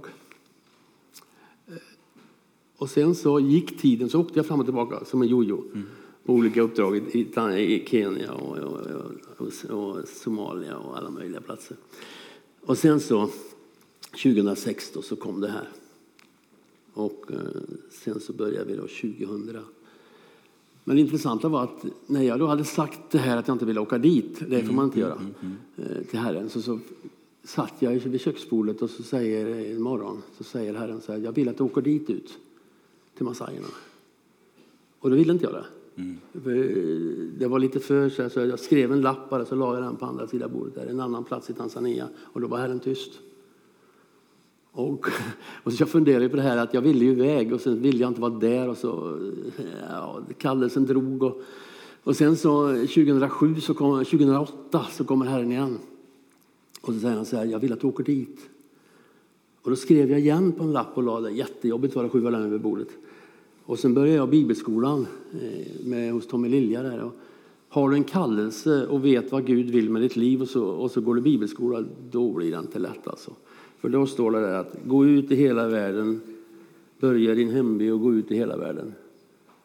Och 2.80 2.90
sen 2.90 3.16
så 3.16 3.40
gick 3.40 3.82
tiden, 3.82 4.10
så 4.10 4.20
åkte 4.20 4.40
jag 4.40 4.46
fram 4.46 4.60
och 4.60 4.66
tillbaka 4.66 5.06
som 5.06 5.22
en 5.22 5.28
jojo 5.28 5.64
mm. 5.74 5.88
på 6.26 6.34
olika 6.34 6.62
uppdrag 6.62 6.98
i, 6.98 7.28
i 7.58 7.86
Kenya 7.88 8.32
och, 8.34 8.58
och, 8.58 8.80
och, 9.38 9.98
och, 9.98 10.08
Somalia 10.08 10.78
och 10.78 10.98
alla 10.98 11.10
möjliga 11.10 11.42
platser. 11.42 11.78
Och 12.62 12.78
sen 12.78 13.00
så 13.00 13.30
2006 14.24 14.92
då, 14.94 15.02
så 15.02 15.16
kom 15.16 15.42
det 15.42 15.48
här. 15.48 15.68
Och 16.94 17.26
eh, 17.32 17.38
sen 17.92 18.20
så 18.20 18.34
började 18.34 18.66
vi 18.66 18.76
då 18.76 18.82
2000. 18.82 19.58
Men 20.84 20.96
det 20.96 21.02
intressanta 21.02 21.48
var 21.48 21.64
att 21.64 21.86
när 22.08 22.24
jag 22.24 22.40
då 22.40 22.48
hade 22.48 22.64
sagt 22.64 23.00
det 23.12 23.18
här 23.18 23.38
att 23.38 23.48
jag 23.48 23.56
inte 23.56 23.66
ville 23.66 23.80
åka 23.80 23.98
dit, 23.98 24.40
det 24.50 24.64
får 24.64 24.74
man 24.74 24.86
inte 24.86 25.00
mm, 25.02 25.10
göra, 25.10 25.20
mm, 25.20 25.34
mm, 25.42 25.92
mm. 25.92 26.04
till 26.04 26.20
Herren, 26.20 26.50
så, 26.50 26.62
så 26.62 26.80
satt 27.44 27.74
jag 27.80 27.92
vid 27.92 28.22
köksbordet 28.22 28.82
och 28.82 28.90
så 28.90 29.04
säger 29.04 29.72
en 29.72 29.82
morgon 29.82 30.22
så 30.38 30.44
säger 30.44 30.74
Herren 30.74 31.02
så 31.02 31.12
här, 31.12 31.20
jag 31.20 31.32
vill 31.32 31.50
att 31.50 31.58
du 31.58 31.64
åker 31.64 31.82
dit 31.82 32.10
ut 32.10 32.40
till 33.20 33.26
massajerna. 33.26 33.68
Och 35.00 35.10
då 35.10 35.16
ville 35.16 35.34
inte 35.34 35.46
jag 35.46 35.54
det. 35.54 35.66
Det 37.38 37.48
var 37.48 37.60
lite 37.60 37.80
för 37.80 38.10
så, 38.10 38.22
här, 38.22 38.30
så 38.30 38.40
jag 38.40 38.60
skrev 38.60 38.92
en 38.92 39.02
lapp 39.02 39.30
bara 39.30 39.46
så 39.46 39.56
la 39.56 39.74
jag 39.74 39.84
den 39.84 39.96
på 39.96 40.06
andra 40.06 40.28
sidan 40.28 40.52
bordet 40.54 40.76
där, 40.76 40.88
en 40.88 41.00
annan 41.00 41.24
plats 41.24 41.50
i 41.50 41.54
Tanzania 41.54 42.08
och 42.18 42.42
då 42.42 42.48
var 42.48 42.58
Herren 42.58 42.80
tyst. 42.80 43.12
Och, 44.72 45.08
och 45.64 45.74
så 45.74 45.82
jag 45.82 45.90
funderade 45.90 46.30
på 46.30 46.36
det 46.36 46.42
här 46.42 46.58
att 46.58 46.74
jag 46.74 46.82
ville 46.82 47.06
ju 47.06 47.12
iväg 47.12 47.54
och 47.54 47.62
sen 47.62 47.82
ville 47.82 48.00
jag 48.00 48.10
inte 48.10 48.22
vara 48.22 48.34
där 48.34 48.70
och 48.70 48.78
så 48.78 49.18
ja, 49.90 50.22
kallelsen 50.38 50.86
drog 50.86 51.24
och, 51.24 51.42
och 52.04 52.16
sen 52.16 52.38
så 52.38 52.68
2007 52.68 53.56
så 53.60 53.74
kom, 53.74 54.06
2008 54.06 54.86
så 54.92 55.04
kommer 55.04 55.26
Herren 55.26 55.52
igen. 55.52 55.78
Och 56.82 56.94
så 56.94 57.00
säger 57.00 57.16
han 57.16 57.26
så 57.26 57.38
här, 57.38 57.46
jag 57.46 57.60
vill 57.60 57.74
att 57.74 57.82
du 57.82 57.88
åker 57.88 58.04
dit. 58.04 58.50
Och 59.62 59.70
då 59.70 59.76
skrev 59.76 60.12
jag 60.12 60.20
igen 60.20 60.52
på 60.52 60.64
en 60.64 60.74
lapp 60.74 60.98
och 60.98 61.04
la 61.04 61.20
det. 61.20 61.32
Jättejobbigt 61.32 61.96
var 61.96 62.04
det 62.04 62.08
att 62.08 62.12
skjuta 62.12 62.32
den 62.32 62.44
över 62.44 62.58
bordet. 62.58 62.88
Och 63.66 63.80
sen 63.80 63.94
började 63.94 64.18
jag 64.18 64.30
bibelskolan 64.30 65.08
eh, 65.42 65.86
med, 65.86 66.14
hos 66.14 66.28
Tommy 66.28 66.50
Lilja 66.50 66.84
där. 66.84 67.00
Och 67.04 67.14
har 67.70 67.90
du 67.90 67.96
en 67.96 68.04
kallelse 68.04 68.88
och 68.88 69.06
vet 69.06 69.32
vad 69.32 69.46
Gud 69.46 69.70
vill 69.70 69.90
med 69.90 70.02
ditt 70.02 70.16
liv 70.16 70.42
och 70.42 70.50
så, 70.50 70.66
och 70.66 70.92
så 70.92 71.02
går 71.02 71.16
du 71.16 71.22
bibelskola, 71.22 71.84
då 72.12 72.34
blir 72.34 72.52
det 72.52 72.60
inte 72.60 72.80
lätt 72.80 73.08
alltså. 73.08 73.32
För 73.80 73.90
då 73.90 74.06
står 74.06 74.32
det 74.32 74.42
där 74.42 74.54
att 74.54 74.76
gå 74.86 75.06
ut 75.06 75.32
i 75.32 75.36
hela 75.36 75.68
världen, 75.68 76.22
börja 77.00 77.36
din 77.36 77.50
hemby 77.50 77.90
och 77.90 78.02
gå 78.02 78.14
ut 78.14 78.32
i 78.32 78.36
hela 78.36 78.58
världen. 78.58 78.94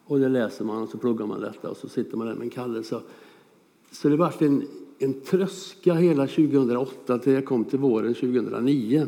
Och 0.05 0.19
det 0.19 0.29
läser 0.29 0.65
man 0.65 0.83
och 0.83 0.89
så 0.89 0.99
pluggar 0.99 1.27
man 1.27 1.41
detta 1.41 1.71
och 1.71 1.77
så 1.77 1.89
sitter 1.89 2.17
man 2.17 2.27
där 2.27 2.35
med 2.35 2.43
en 2.43 2.51
kallelse. 2.51 3.01
Så 3.93 4.09
det 4.09 4.17
vart 4.17 4.43
en, 4.43 4.63
en 4.99 5.21
tröska 5.21 5.95
hela 5.95 6.27
2008 6.27 7.19
till 7.19 7.33
jag 7.33 7.45
kom 7.45 7.65
till 7.65 7.79
våren 7.79 8.15
2009. 8.15 9.07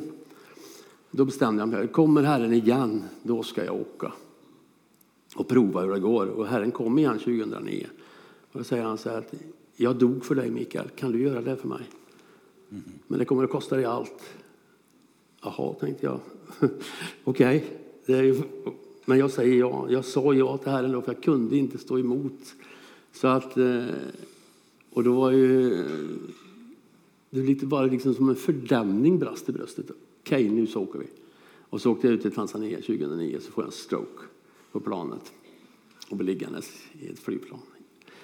Då 1.16 1.24
bestämde 1.24 1.62
jag 1.62 1.68
mig, 1.68 1.88
kommer 1.88 2.22
Herren 2.22 2.52
igen, 2.52 3.02
då 3.22 3.42
ska 3.42 3.64
jag 3.64 3.74
åka 3.80 4.12
och 5.36 5.48
prova 5.48 5.80
hur 5.80 5.92
det 5.92 6.00
går. 6.00 6.26
Och 6.26 6.46
Herren 6.46 6.70
kom 6.70 6.98
igen 6.98 7.18
2009. 7.18 7.86
Och 8.52 8.58
då 8.58 8.64
säger 8.64 8.82
han 8.82 8.98
så 8.98 9.10
här 9.10 9.18
att 9.18 9.34
jag 9.76 9.96
dog 9.96 10.24
för 10.24 10.34
dig 10.34 10.50
Mikael, 10.50 10.88
kan 10.88 11.12
du 11.12 11.22
göra 11.22 11.40
det 11.40 11.56
för 11.56 11.68
mig? 11.68 11.80
Mm. 12.70 12.82
Men 13.06 13.18
det 13.18 13.24
kommer 13.24 13.44
att 13.44 13.50
kosta 13.50 13.76
dig 13.76 13.84
allt. 13.84 14.22
Jaha, 15.42 15.74
tänkte 15.74 16.06
jag. 16.06 16.20
Okej, 17.24 17.64
okay. 18.02 18.42
men 19.04 19.18
jag 19.18 19.30
säger 19.30 19.58
ja. 19.58 19.86
Jag 19.90 20.04
sa 20.04 20.34
ja 20.34 20.56
till 20.56 20.72
Herren 20.72 20.92
då, 20.92 21.02
för 21.02 21.12
jag 21.12 21.22
kunde 21.22 21.56
inte 21.56 21.78
stå 21.78 21.98
emot. 21.98 22.54
Så 23.12 23.28
att, 23.28 23.56
eh, 23.56 23.84
och 24.90 25.04
då 25.04 25.12
var 25.12 25.30
ju 25.30 25.70
det 27.30 27.40
lite 27.40 27.66
bara 27.66 27.86
liksom 27.86 28.14
som 28.14 28.28
en 28.28 28.36
fördämning 28.36 29.18
brast 29.18 29.48
i 29.48 29.52
bröstet. 29.52 29.90
Okej, 30.26 30.44
okay, 30.44 30.60
nu 30.60 30.66
så 30.66 30.82
åker 30.82 30.98
vi. 30.98 31.06
Och 31.70 31.80
så 31.80 31.92
åkte 31.92 32.06
jag 32.06 32.14
ut 32.14 32.22
till 32.22 32.32
Tanzania 32.32 32.76
2009 32.76 33.38
så 33.40 33.52
får 33.52 33.64
jag 33.64 33.68
en 33.68 33.72
stroke 33.72 34.24
på 34.72 34.80
planet 34.80 35.32
och 36.08 36.16
blir 36.16 36.26
liggandes 36.26 36.72
i 37.00 37.08
ett 37.08 37.18
flygplan. 37.18 37.60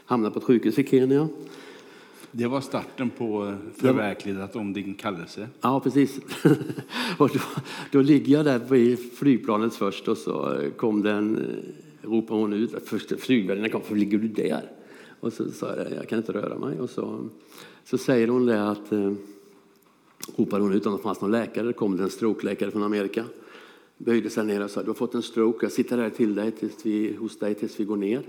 Hamnade 0.05 0.33
på 0.35 0.39
ett 0.39 0.45
sjukhus 0.45 0.79
i 0.79 0.87
Kenya. 0.87 1.29
Det 2.31 2.47
var 2.47 2.61
starten 2.61 3.11
på 3.11 3.55
förverkligandet 3.75 4.57
om 4.57 4.73
din 4.73 4.95
kallelse. 4.95 5.49
Ja, 5.61 5.81
precis. 5.81 6.21
och 7.19 7.31
då, 7.35 7.41
då 7.91 8.03
ligger 8.03 8.33
jag 8.33 8.45
där 8.45 8.59
på 8.59 9.03
flygplanet 9.17 9.75
först 9.75 10.09
och 10.09 10.19
så 10.19 10.61
kom 10.77 11.03
den, 11.03 11.47
ropade 12.03 12.41
hon 12.41 12.53
ut, 12.53 12.75
först 12.85 13.21
flygvärdinnan 13.21 13.71
kom, 13.71 13.81
varför 13.81 13.97
ligger 13.97 14.19
du 14.19 14.29
där? 14.29 14.71
Och 15.21 15.33
så 15.33 15.51
sa 15.51 15.77
jag, 15.77 15.93
jag 15.93 16.09
kan 16.09 16.19
inte 16.19 16.33
röra 16.33 16.59
mig. 16.59 16.81
Och 16.81 16.91
så, 16.91 17.29
så 17.85 17.99
säger 17.99 18.29
hon 18.29 18.47
det 18.47 18.71
att, 18.71 18.93
eh, 20.39 20.61
hon 20.61 20.73
ut 20.73 20.87
om 20.87 20.97
det 20.97 21.03
fanns 21.03 21.21
någon 21.21 21.31
läkare, 21.31 21.67
det 21.67 21.73
kom 21.73 21.97
det 21.97 22.03
en 22.03 22.11
strokeläkare 22.11 22.71
från 22.71 22.83
Amerika 22.83 23.25
böjde 24.05 24.31
sig 24.31 24.45
ner 24.45 24.65
och 24.65 24.71
sa 24.71 24.83
du 24.83 24.87
har 24.87 24.95
fått 24.95 25.15
en 25.15 25.23
stroke, 25.23 25.65
jag 25.65 25.73
sitter 25.73 25.99
här 25.99 26.11
till 26.11 26.35
dig 26.35 26.51
tills 26.51 26.87
vi, 26.87 27.15
hos 27.15 27.39
dig 27.39 27.55
tills 27.55 27.81
vi 27.81 27.85
går 27.85 27.97
ner. 27.97 28.23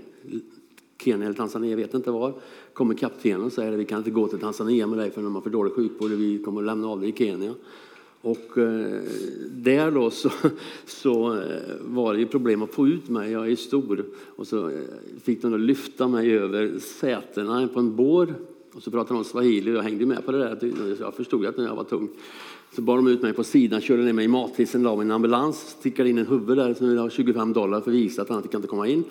Kenya 0.98 1.24
eller 1.24 1.36
Tanzania, 1.36 1.70
jag 1.70 1.76
vet 1.76 1.94
inte 1.94 2.10
var. 2.10 2.34
Kommer 2.72 2.94
kaptenen 2.94 3.42
och 3.42 3.52
säger 3.52 3.72
vi 3.72 3.84
kan 3.84 3.98
inte 3.98 4.10
gå 4.10 4.28
till 4.28 4.38
Tanzania 4.38 4.86
med 4.86 4.98
dig 4.98 5.10
för 5.10 5.22
de 5.22 5.34
har 5.34 5.42
för 5.42 5.50
dålig 5.50 5.72
sjukvård 5.72 6.12
och 6.12 6.20
vi 6.20 6.38
kommer 6.38 6.60
att 6.60 6.66
lämna 6.66 6.88
av 6.88 7.00
dig 7.00 7.08
i 7.08 7.12
Kenya. 7.12 7.54
Och 8.20 8.58
eh, 8.58 9.02
där 9.50 9.90
då 9.90 10.10
så, 10.10 10.30
så 10.86 11.32
eh, 11.32 11.40
var 11.80 12.14
det 12.14 12.20
ju 12.20 12.26
problem 12.26 12.62
att 12.62 12.74
få 12.74 12.88
ut 12.88 13.08
mig, 13.08 13.32
jag 13.32 13.50
är 13.50 13.56
stor. 13.56 14.04
Och 14.36 14.46
så 14.46 14.68
eh, 14.68 14.80
fick 15.22 15.42
de 15.42 15.50
då 15.50 15.56
lyfta 15.56 16.08
mig 16.08 16.38
över 16.38 16.78
sätena 16.78 17.68
på 17.68 17.80
en 17.80 17.96
bår. 17.96 18.34
Och 18.74 18.82
så 18.82 18.90
pratade 18.90 19.14
de 19.14 19.24
swahili 19.24 19.70
och 19.70 19.74
jag 19.74 19.82
hängde 19.82 20.06
med 20.06 20.26
på 20.26 20.32
det 20.32 20.38
där. 20.38 20.96
Jag 21.00 21.14
förstod 21.14 21.46
att 21.46 21.58
jag 21.58 21.76
var 21.76 21.84
tung. 21.84 22.08
Så 22.74 22.82
bar 22.82 22.96
de 22.96 23.06
ut 23.06 23.22
mig 23.22 23.32
på 23.32 23.44
sidan, 23.44 23.80
körde 23.80 24.02
ner 24.02 24.12
mig 24.12 24.24
i 24.24 24.28
mathissen, 24.28 24.82
la 24.82 24.96
mig 24.96 25.04
i 25.04 25.06
en 25.06 25.10
ambulans, 25.10 25.76
stickade 25.78 26.08
in 26.08 26.18
en 26.18 26.26
huvud 26.26 26.56
där 26.56 26.74
som 26.74 26.88
ville 26.88 27.00
ha 27.00 27.10
25 27.10 27.52
dollar 27.52 27.80
för 27.80 27.90
att 27.90 27.96
visa 27.96 28.22
att 28.22 28.28
han 28.28 28.42
fick 28.42 28.54
inte 28.54 28.68
komma 28.68 28.88
in. 28.88 29.04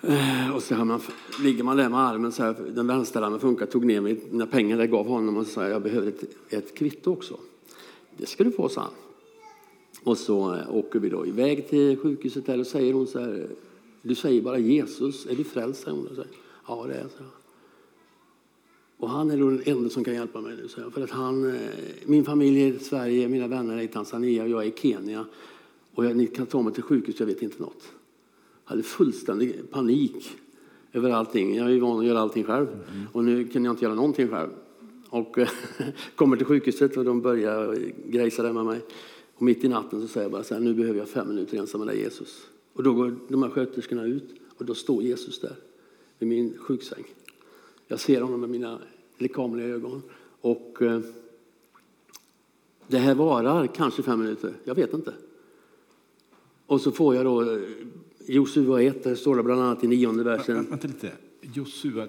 Eh, 0.00 0.54
och 0.54 0.62
så 0.62 0.74
man, 0.74 1.00
ligger 1.42 1.64
man 1.64 1.76
där 1.76 1.88
med 1.88 2.00
armen, 2.00 2.32
så 2.32 2.42
här, 2.42 2.56
den 2.74 2.86
vänstra 2.86 3.26
armen 3.26 3.40
funkar, 3.40 3.66
tog 3.66 3.84
ner 3.84 4.00
mig, 4.00 4.20
mina 4.30 4.46
pengar 4.46 4.78
jag 4.78 4.90
gav 4.90 5.06
honom 5.06 5.36
och 5.36 5.46
sa 5.46 5.68
jag 5.68 5.82
behöver 5.82 6.08
ett, 6.08 6.24
ett 6.48 6.74
kvitto 6.74 7.12
också. 7.12 7.36
Det 8.16 8.26
ska 8.26 8.44
du 8.44 8.50
få, 8.50 8.68
sa 8.68 8.80
han. 8.80 8.90
Och 10.04 10.18
så 10.18 10.54
eh, 10.54 10.76
åker 10.76 10.98
vi 10.98 11.08
då 11.08 11.26
iväg 11.26 11.68
till 11.68 11.96
sjukhuset 11.96 12.46
där 12.46 12.60
och 12.60 12.66
säger 12.66 12.92
hon 12.92 13.06
så 13.06 13.20
här, 13.20 13.46
du 14.02 14.14
säger 14.14 14.42
bara 14.42 14.58
Jesus, 14.58 15.26
är 15.26 15.36
du 15.36 15.44
frälst? 15.44 15.84
Hon 15.84 16.08
säger, 16.08 16.26
ja 16.68 16.84
det 16.88 16.94
är 16.94 16.98
jag. 16.98 17.41
Och 19.02 19.10
han 19.10 19.30
är 19.30 19.36
den 19.36 19.62
enda 19.64 19.90
som 19.90 20.04
kan 20.04 20.14
hjälpa 20.14 20.40
mig 20.40 20.56
nu. 20.56 20.68
Så 20.68 20.90
för 20.90 21.00
att 21.02 21.10
han, 21.10 21.50
eh, 21.50 21.60
min 22.06 22.24
familj 22.24 22.62
är 22.62 22.72
i 22.72 22.78
Sverige, 22.78 23.28
mina 23.28 23.46
vänner 23.46 23.76
är 23.76 23.82
i 23.82 23.88
Tanzania 23.88 24.42
och 24.42 24.48
jag 24.48 24.62
är 24.62 24.66
i 24.66 24.74
Kenya. 24.76 25.24
Och 25.94 26.04
jag, 26.04 26.16
ni 26.16 26.26
kan 26.26 26.46
ta 26.46 26.62
mig 26.62 26.72
till 26.72 26.82
sjukhus, 26.82 27.20
jag 27.20 27.26
vet 27.26 27.42
inte 27.42 27.62
något. 27.62 27.82
Jag 28.64 28.70
hade 28.70 28.82
fullständig 28.82 29.70
panik 29.70 30.30
över 30.92 31.10
allting. 31.10 31.56
Jag 31.56 31.72
är 31.72 31.80
van 31.80 32.00
att 32.00 32.06
göra 32.06 32.20
allting 32.20 32.44
själv. 32.44 32.66
Mm. 32.68 33.06
Och 33.12 33.24
nu 33.24 33.44
kan 33.44 33.64
jag 33.64 33.72
inte 33.72 33.84
göra 33.84 33.94
någonting 33.94 34.28
själv. 34.28 34.50
Och 35.08 35.38
kommer 36.14 36.36
till 36.36 36.46
sjukhuset 36.46 36.96
och 36.96 37.04
de 37.04 37.20
börjar 37.20 37.78
grejsa 38.06 38.42
där 38.42 38.52
med 38.52 38.64
mig. 38.64 38.80
Och 39.34 39.42
mitt 39.42 39.64
i 39.64 39.68
natten 39.68 40.00
så 40.00 40.08
säger 40.08 40.24
jag 40.24 40.32
bara 40.32 40.44
så 40.44 40.54
här, 40.54 40.60
nu 40.60 40.74
behöver 40.74 40.98
jag 40.98 41.08
fem 41.08 41.28
minuter 41.28 41.58
ensam 41.58 41.80
med 41.80 41.88
dig 41.88 41.98
Jesus. 41.98 42.46
Och 42.72 42.82
då 42.82 42.92
går 42.92 43.16
de 43.28 43.42
här 43.42 43.50
sköterskorna 43.50 44.04
ut 44.04 44.34
och 44.58 44.64
då 44.64 44.74
står 44.74 45.02
Jesus 45.02 45.40
där 45.40 45.56
vid 46.18 46.28
min 46.28 46.54
sjuksäng. 46.58 47.04
Jag 47.92 48.00
ser 48.00 48.20
honom 48.20 48.40
med 48.40 48.50
mina 48.50 48.78
lekamliga 49.18 49.66
ögon. 49.66 50.02
Och 50.40 50.82
eh, 50.82 51.00
det 52.86 52.98
här 52.98 53.14
varar 53.14 53.66
kanske 53.66 54.02
fem 54.02 54.20
minuter, 54.20 54.54
jag 54.64 54.74
vet 54.74 54.94
inte. 54.94 55.14
Och 56.66 56.80
så 56.80 56.92
får 56.92 57.14
jag 57.14 57.24
då 57.24 57.52
eh, 57.52 57.58
Josua 58.26 58.82
1, 58.82 59.04
där 59.04 59.14
står 59.14 59.36
det 59.36 59.42
bland 59.42 59.60
annat 59.60 59.84
i 59.84 59.86
nionde 59.86 60.22
versen. 60.24 60.66
Vänta 60.70 60.86
lite, 60.86 61.12
Josua. 61.40 62.08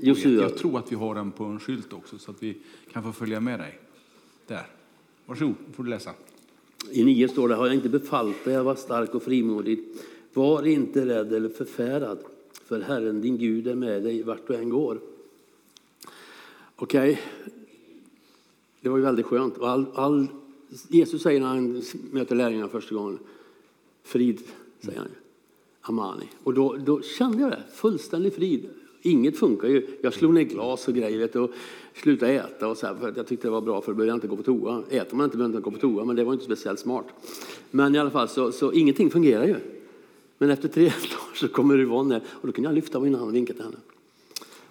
Josua. 0.00 0.42
Jag 0.42 0.56
tror 0.56 0.78
att 0.78 0.92
vi 0.92 0.96
har 0.96 1.14
den 1.14 1.30
på 1.30 1.44
en 1.44 1.60
skylt 1.60 1.92
också 1.92 2.18
så 2.18 2.30
att 2.30 2.42
vi 2.42 2.56
kan 2.92 3.02
få 3.02 3.12
följa 3.12 3.40
med 3.40 3.60
dig. 3.60 3.78
Där. 4.46 4.66
Varsågod, 5.26 5.54
får 5.72 5.84
du 5.84 5.90
läsa. 5.90 6.10
I 6.90 7.04
nio 7.04 7.28
står 7.28 7.48
det, 7.48 7.54
har 7.54 7.66
jag 7.66 7.74
inte 7.74 7.88
befallt 7.88 8.44
dig 8.44 8.56
att 8.56 8.64
vara 8.64 8.76
stark 8.76 9.14
och 9.14 9.22
frimodig. 9.22 9.84
Var 10.34 10.66
inte 10.66 11.06
rädd 11.06 11.32
eller 11.32 11.48
förfärad, 11.48 12.18
för 12.64 12.80
Herren 12.80 13.20
din 13.20 13.38
Gud 13.38 13.66
är 13.66 13.74
med 13.74 14.02
dig 14.02 14.22
vart 14.22 14.46
du 14.46 14.54
än 14.54 14.68
går. 14.68 15.00
Okej, 16.76 17.12
okay. 17.12 17.22
det 18.80 18.88
var 18.88 18.96
ju 18.96 19.02
väldigt 19.02 19.26
skönt. 19.26 19.58
Och 19.58 19.68
all, 19.68 19.86
all, 19.94 20.26
Jesus 20.88 21.22
säger 21.22 21.40
när 21.40 21.46
han 21.46 21.82
möter 22.10 22.36
lärjungarna 22.36 22.68
första 22.68 22.94
gången, 22.94 23.18
frid, 24.02 24.40
säger 24.80 24.98
han. 24.98 25.08
Amani. 25.80 26.24
Och 26.42 26.54
då, 26.54 26.76
då 26.76 27.02
kände 27.02 27.42
jag 27.42 27.50
det, 27.50 27.62
fullständig 27.72 28.34
frid. 28.34 28.68
Inget 29.02 29.38
funkar 29.38 29.68
ju. 29.68 29.86
Jag 30.02 30.14
slog 30.14 30.34
ner 30.34 30.42
glas 30.42 30.88
och 30.88 30.94
grejer 30.94 31.18
vet, 31.18 31.36
och 31.36 31.50
slutade 31.94 32.32
äta 32.32 32.68
och 32.68 32.76
så 32.76 32.86
här, 32.86 32.94
för 32.94 33.08
att 33.08 33.16
jag 33.16 33.26
tyckte 33.26 33.46
det 33.46 33.50
var 33.50 33.60
bra 33.60 33.80
för 33.80 33.92
då 33.92 33.96
behövde 33.96 34.10
jag 34.10 34.16
inte 34.16 34.26
gå 34.26 34.36
på 34.36 34.42
toa. 34.42 34.82
Äter 34.90 35.16
man 35.16 35.24
inte 35.24 35.36
behöver 35.36 35.52
man 35.52 35.58
inte 35.58 35.70
gå 35.70 35.70
på 35.70 35.78
toa, 35.78 36.04
men 36.04 36.16
det 36.16 36.24
var 36.24 36.32
inte 36.32 36.44
speciellt 36.44 36.80
smart. 36.80 37.06
Men 37.70 37.94
i 37.94 37.98
alla 37.98 38.10
fall 38.10 38.28
så, 38.28 38.52
så 38.52 38.72
ingenting 38.72 39.10
fungerar 39.10 39.46
ju. 39.46 39.56
Men 40.38 40.50
efter 40.50 40.68
tre 40.68 40.84
dagar 40.84 41.21
så 41.34 41.48
kommer 41.48 41.80
Yvonne 41.80 42.20
och 42.30 42.46
då 42.46 42.52
kunde 42.52 42.68
jag 42.70 42.74
lyfta 42.74 43.00
min 43.00 43.14
hand 43.14 43.28
och 43.28 43.34
vinka 43.34 43.52
till 43.52 43.62
henne. 43.62 43.76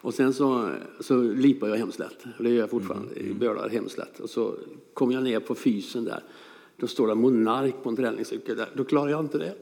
Och 0.01 0.13
sen 0.13 0.33
så, 0.33 0.71
så 0.99 1.21
lipar 1.21 1.67
jag 1.67 1.75
hemslätt, 1.75 2.25
och 2.37 2.43
det 2.43 2.49
gör 2.49 2.59
jag 2.59 2.69
fortfarande, 2.69 3.15
mm. 3.15 3.37
bölar 3.37 3.69
hemslätt. 3.69 4.19
Och 4.19 4.29
så 4.29 4.55
kommer 4.93 5.13
jag 5.13 5.23
ner 5.23 5.39
på 5.39 5.55
fysen 5.55 6.05
där. 6.05 6.23
Då 6.77 6.87
står 6.87 7.07
det 7.07 7.15
Monark 7.15 7.75
på 7.83 7.89
en 7.89 7.95
träningscykel 7.95 8.57
där. 8.57 8.69
Då 8.75 8.83
klarar 8.83 9.09
jag 9.09 9.19
inte 9.19 9.37
det. 9.37 9.55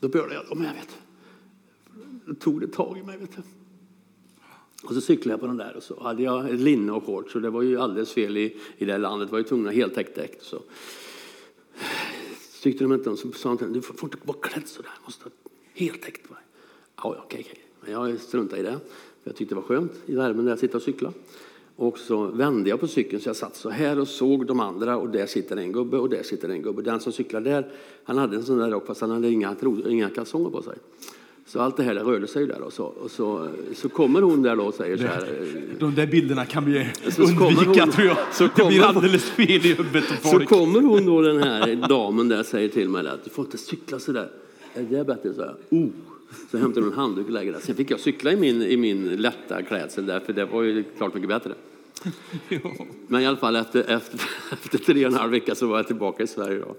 Då 0.00 0.08
bölar 0.08 0.34
jag, 0.34 0.56
men 0.56 0.66
jag 0.66 0.74
vet. 0.74 0.98
Då 2.26 2.34
tog 2.34 2.60
det 2.60 2.66
tag 2.66 2.98
i 2.98 3.02
mig, 3.02 3.18
vet 3.18 3.36
du. 3.36 3.42
Och 4.82 4.94
så 4.94 5.00
cyklade 5.00 5.32
jag 5.32 5.40
på 5.40 5.46
den 5.46 5.56
där 5.56 5.76
och 5.76 5.82
så 5.82 6.02
hade 6.02 6.22
jag 6.22 6.54
linne 6.54 6.92
och 6.92 7.04
shorts 7.04 7.34
och 7.34 7.42
det 7.42 7.50
var 7.50 7.62
ju 7.62 7.80
alldeles 7.80 8.12
fel 8.12 8.36
i, 8.36 8.56
i 8.76 8.84
det 8.84 8.98
landet. 8.98 9.28
Det 9.28 9.32
var 9.32 9.38
ju 9.38 9.44
tvungna 9.44 9.70
heltäckt 9.70 10.14
däck. 10.14 10.38
Så 10.40 10.62
tyckte 12.62 12.84
de 12.84 12.92
inte 12.92 13.10
om 13.10 13.16
så 13.16 13.32
sa 13.32 13.54
de 13.54 13.72
du 13.72 13.82
får 13.82 14.04
inte 14.04 14.16
vara 14.24 14.38
klädd 14.38 14.68
sådär, 14.68 14.92
måste 15.04 15.24
heltäckt. 15.80 16.20
Ja, 17.02 17.16
okej, 17.24 17.40
okay. 17.40 17.62
Men 17.80 17.92
jag 17.92 18.20
struntade 18.20 18.60
i 18.60 18.64
det. 18.64 18.78
Jag 19.24 19.36
tyckte 19.36 19.54
det 19.54 19.60
var 19.60 19.66
skönt 19.68 19.92
i 20.06 20.14
värmen 20.14 20.44
där 20.44 20.52
jag 20.52 20.58
sitter 20.58 20.76
och 20.76 20.82
cyklar. 20.82 21.12
Och 21.76 21.98
så 21.98 22.26
vände 22.26 22.70
jag 22.70 22.80
på 22.80 22.86
cykeln 22.88 23.22
så 23.22 23.28
jag 23.28 23.36
satt 23.36 23.56
så 23.56 23.70
här 23.70 23.98
och 24.00 24.08
såg 24.08 24.46
de 24.46 24.60
andra 24.60 24.96
och 24.96 25.08
där 25.08 25.26
sitter 25.26 25.56
en 25.56 25.72
gubbe 25.72 25.98
och 25.98 26.08
där 26.10 26.22
sitter 26.22 26.48
en 26.48 26.62
gubbe. 26.62 26.82
Den 26.82 27.00
som 27.00 27.12
cyklar 27.12 27.40
där, 27.40 27.68
han 28.04 28.18
hade 28.18 28.36
en 28.36 28.42
sån 28.44 28.58
där 28.58 28.70
rock 28.70 28.86
fast 28.86 29.00
han 29.00 29.10
hade 29.10 29.28
inga, 29.30 29.56
inga 29.88 30.10
kalsonger 30.10 30.50
på 30.50 30.62
sig. 30.62 30.76
Så 31.46 31.60
allt 31.60 31.76
det 31.76 31.82
här 31.82 31.94
det 31.94 32.00
rörde 32.00 32.26
sig 32.26 32.46
där 32.46 32.60
och 32.62 32.72
så, 32.72 32.84
och 32.84 33.10
så, 33.10 33.48
så 33.74 33.88
kommer 33.88 34.22
hon 34.22 34.42
där 34.42 34.56
då 34.56 34.64
och 34.64 34.74
säger 34.74 34.96
så 34.96 35.06
här. 35.06 35.42
De 35.78 35.94
där 35.94 36.06
bilderna 36.06 36.44
kan 36.46 36.64
vi 36.64 36.88
Så 37.10 37.22
undvika 37.22 37.80
hon- 37.84 37.90
tror 37.90 38.06
jag. 38.06 38.16
så 38.32 38.48
det 38.56 38.66
blir 38.68 38.82
alldeles 38.82 39.24
fel 39.24 39.48
i 39.66 39.74
huvudet 39.74 40.04
Så 40.22 40.40
kommer 40.40 40.80
hon 40.80 41.06
då 41.06 41.22
den 41.22 41.42
här 41.42 41.88
damen 41.88 42.28
där 42.28 42.40
och 42.40 42.46
säger 42.46 42.68
till 42.68 42.88
mig 42.88 43.08
att 43.08 43.24
du 43.24 43.30
får 43.30 43.44
inte 43.44 43.58
cykla 43.58 43.98
så 43.98 44.12
där. 44.12 44.30
Är 44.74 44.82
det 44.82 45.04
bättre? 45.04 45.34
Så 45.34 45.40
jag, 45.40 45.78
oh. 45.80 45.88
Så 46.50 46.58
hämtar 46.58 46.80
hon 46.80 46.90
en 46.90 46.96
handduk 46.98 47.26
och 47.26 47.32
lägger 47.32 47.52
där. 47.52 47.60
Sen 47.60 47.74
fick 47.74 47.90
jag 47.90 48.00
cykla 48.00 48.32
i 48.32 48.36
min, 48.36 48.62
i 48.62 48.76
min 48.76 49.16
lätta 49.16 49.62
klädsel 49.62 50.06
där, 50.06 50.20
för 50.20 50.32
det 50.32 50.44
var 50.44 50.62
ju 50.62 50.84
klart 50.96 51.14
mycket 51.14 51.28
bättre. 51.28 51.54
Men 53.06 53.20
i 53.22 53.26
alla 53.26 53.36
fall 53.36 53.56
efter, 53.56 53.80
efter, 53.80 54.20
efter 54.52 54.78
tre 54.78 55.06
och 55.06 55.12
en 55.12 55.18
halv 55.18 55.30
vecka 55.30 55.54
så 55.54 55.66
var 55.66 55.76
jag 55.76 55.86
tillbaka 55.86 56.22
i 56.22 56.26
Sverige. 56.26 56.58
Då. 56.58 56.76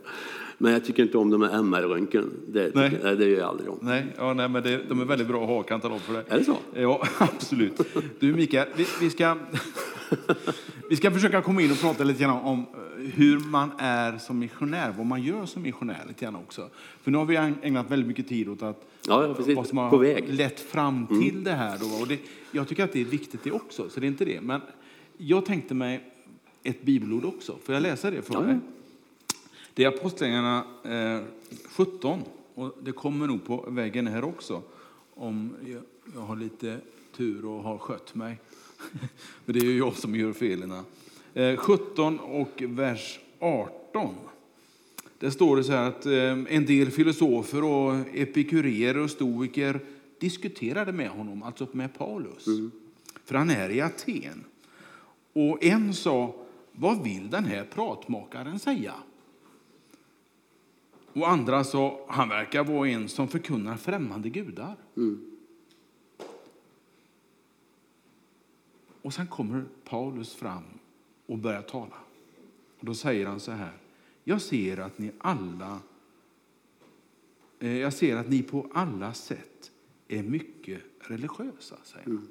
Men 0.57 0.74
jag 0.74 0.86
tycker 0.86 1.03
inte 1.03 1.17
om 1.17 1.29
de 1.29 1.41
här 1.41 1.60
MR-röntgen. 1.60 2.31
Det, 2.48 2.65
tycker- 2.65 3.00
Nej. 3.03 3.15
det 3.15 3.25
gör 3.29 3.39
jag 3.39 3.50
aldrig 3.50 3.69
om. 3.69 3.77
Nej, 3.81 4.05
ja, 4.17 4.33
nej, 4.33 4.50
men 4.50 4.63
det, 4.63 4.81
de 4.89 5.01
är 5.01 5.05
väldigt 5.05 5.27
bra 5.27 5.41
att 5.43 5.50
ha, 5.50 5.63
kan 5.63 5.75
jag 5.75 5.81
tala 5.81 5.93
om 5.93 6.00
för 6.00 6.13
dig. 6.13 6.24
Är 6.29 6.38
det 6.38 6.43
så? 6.45 6.57
Ja, 6.74 7.07
absolut. 7.17 7.81
Du 8.19 8.33
Mikael, 8.33 8.67
vi, 8.75 8.86
vi, 9.01 9.10
ska, 9.10 9.38
vi 10.89 10.96
ska 10.96 11.12
försöka 11.12 11.41
komma 11.41 11.62
in 11.62 11.72
och 11.72 11.80
prata 11.80 12.03
lite 12.03 12.24
grann 12.24 12.41
om 12.41 12.60
eh, 12.60 13.03
hur 13.13 13.39
man 13.39 13.72
är 13.77 14.18
som 14.18 14.39
missionär, 14.39 14.94
vad 14.98 15.06
man 15.06 15.24
gör 15.24 15.46
som 15.46 15.62
missionär 15.62 16.06
lite 16.08 16.25
grann 16.25 16.36
också. 16.36 16.70
För 17.01 17.12
nu 17.12 17.18
har 17.18 17.25
vi 17.25 17.36
ägnat 17.62 17.91
väldigt 17.91 18.08
mycket 18.08 18.27
tid 18.27 18.50
åt 18.50 18.62
att 18.62 18.86
Ja, 19.08 19.34
precis. 19.38 19.56
vad 19.56 19.68
som 19.68 19.77
har 19.77 19.89
På 19.89 19.98
väg. 19.98 20.24
Mm. 20.24 20.36
lett 20.36 20.60
fram 20.60 21.08
till 21.08 21.44
det 21.44 21.51
här. 21.53 21.77
Då. 21.80 22.01
Och 22.01 22.08
det, 22.08 22.20
jag 22.51 22.68
tycker 22.68 22.84
att 22.84 22.94
det 22.94 23.01
är 23.01 23.06
viktigt 23.06 23.44
det 23.44 23.51
också, 23.51 23.89
så 23.89 24.00
det 24.00 24.06
är 24.06 24.08
inte 24.08 24.25
det. 24.25 24.41
Men 24.41 24.62
jag 25.18 25.46
tänkte 25.46 25.74
mig 25.74 26.12
ett 26.63 26.82
bibelord 26.84 27.25
också. 27.25 27.58
Får 27.63 27.75
jag 27.75 27.82
läsa 27.82 28.12
det 28.12 28.22
för 28.22 28.34
Ja, 28.34 28.39
dig? 28.39 28.60
Det 29.74 29.84
är 29.84 29.88
Apostlagärningarna 29.88 30.63
eh, 30.84 31.22
17 31.72 32.20
och 32.56 32.77
det 32.84 32.91
kommer 32.91 33.27
nog 33.27 33.46
på 33.46 33.65
väggen 33.68 34.08
här 34.08 34.24
också 34.24 34.62
om 35.15 35.53
jag, 35.65 35.82
jag 36.15 36.22
har 36.22 36.36
lite 36.36 36.77
tur 37.18 37.46
och 37.46 37.63
har 37.63 37.77
skött 37.77 38.15
mig. 38.15 38.38
För 39.46 39.54
det 39.54 39.60
är 39.60 39.66
ju 39.66 39.78
jag 39.78 39.96
som 39.96 40.16
gör 40.16 40.34
felen. 40.34 40.74
Eh, 41.34 41.56
17 41.56 42.20
och 42.20 42.64
vers 42.68 43.20
18. 43.40 44.16
Där 45.20 45.30
står 45.30 45.58
det 45.58 45.64
så 45.64 45.72
här 45.72 45.88
att 45.88 46.06
eh, 46.06 46.56
en 46.56 46.66
del 46.66 46.92
filosofer 46.92 47.64
och 47.64 47.96
epikureer 48.14 48.98
och 48.98 49.10
stoiker 49.10 49.80
diskuterade 50.20 50.92
med 50.92 51.10
honom, 51.10 51.44
alltså 51.44 51.68
med 51.72 51.98
Paulus. 51.98 52.46
För 53.26 53.36
han 53.36 53.50
är 53.50 53.70
i 53.70 53.82
Aten. 53.82 54.44
Och 55.34 55.64
en 55.64 55.94
sa, 55.94 56.36
vad 56.72 57.04
vill 57.04 57.30
den 57.30 57.46
här 57.46 57.64
pratmakaren 57.64 58.60
säga? 58.60 58.94
Och 61.14 61.30
andra 61.30 61.64
sa, 61.64 62.06
han 62.08 62.30
verkar 62.30 62.64
vara 62.64 62.90
en 62.90 63.10
som 63.10 63.28
förkunnar 63.28 63.78
främmande 63.78 64.30
gudar. 64.30 64.76
Och 69.01 69.13
sen 69.13 69.27
kommer 69.27 69.65
Paulus 69.84 70.34
fram 70.34 70.63
och 71.25 71.38
börjar 71.38 71.62
tala. 71.62 71.98
Och 72.79 72.86
då 72.86 72.93
säger 72.93 73.25
han 73.25 73.39
så 73.39 73.51
här, 73.51 73.74
jag 74.24 74.41
ser 74.41 74.77
att 74.77 74.98
ni 74.98 75.12
alla 75.17 75.79
eh, 77.60 77.77
jag 77.77 77.93
ser 77.93 78.17
att 78.17 78.29
ni 78.29 78.43
på 78.43 78.67
alla 78.74 79.13
sätt 79.13 79.72
är 80.08 80.24
mycket 80.24 80.81
religiösa, 81.00 81.75
säger 81.84 82.05
han. 82.05 82.27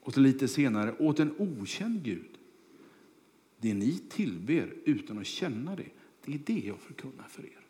Och 0.00 0.14
så 0.14 0.20
lite 0.20 0.48
senare, 0.48 0.94
åt 0.98 1.20
en 1.20 1.34
okänd 1.38 2.02
Gud. 2.02 2.38
Det 3.60 3.74
ni 3.74 3.98
tillber 4.08 4.74
utan 4.84 5.18
att 5.18 5.26
känna 5.26 5.76
det, 5.76 5.88
det 6.24 6.34
är 6.34 6.38
det 6.38 6.66
jag 6.66 6.78
förkunnar 6.78 7.28
för 7.28 7.42
er. 7.42 7.64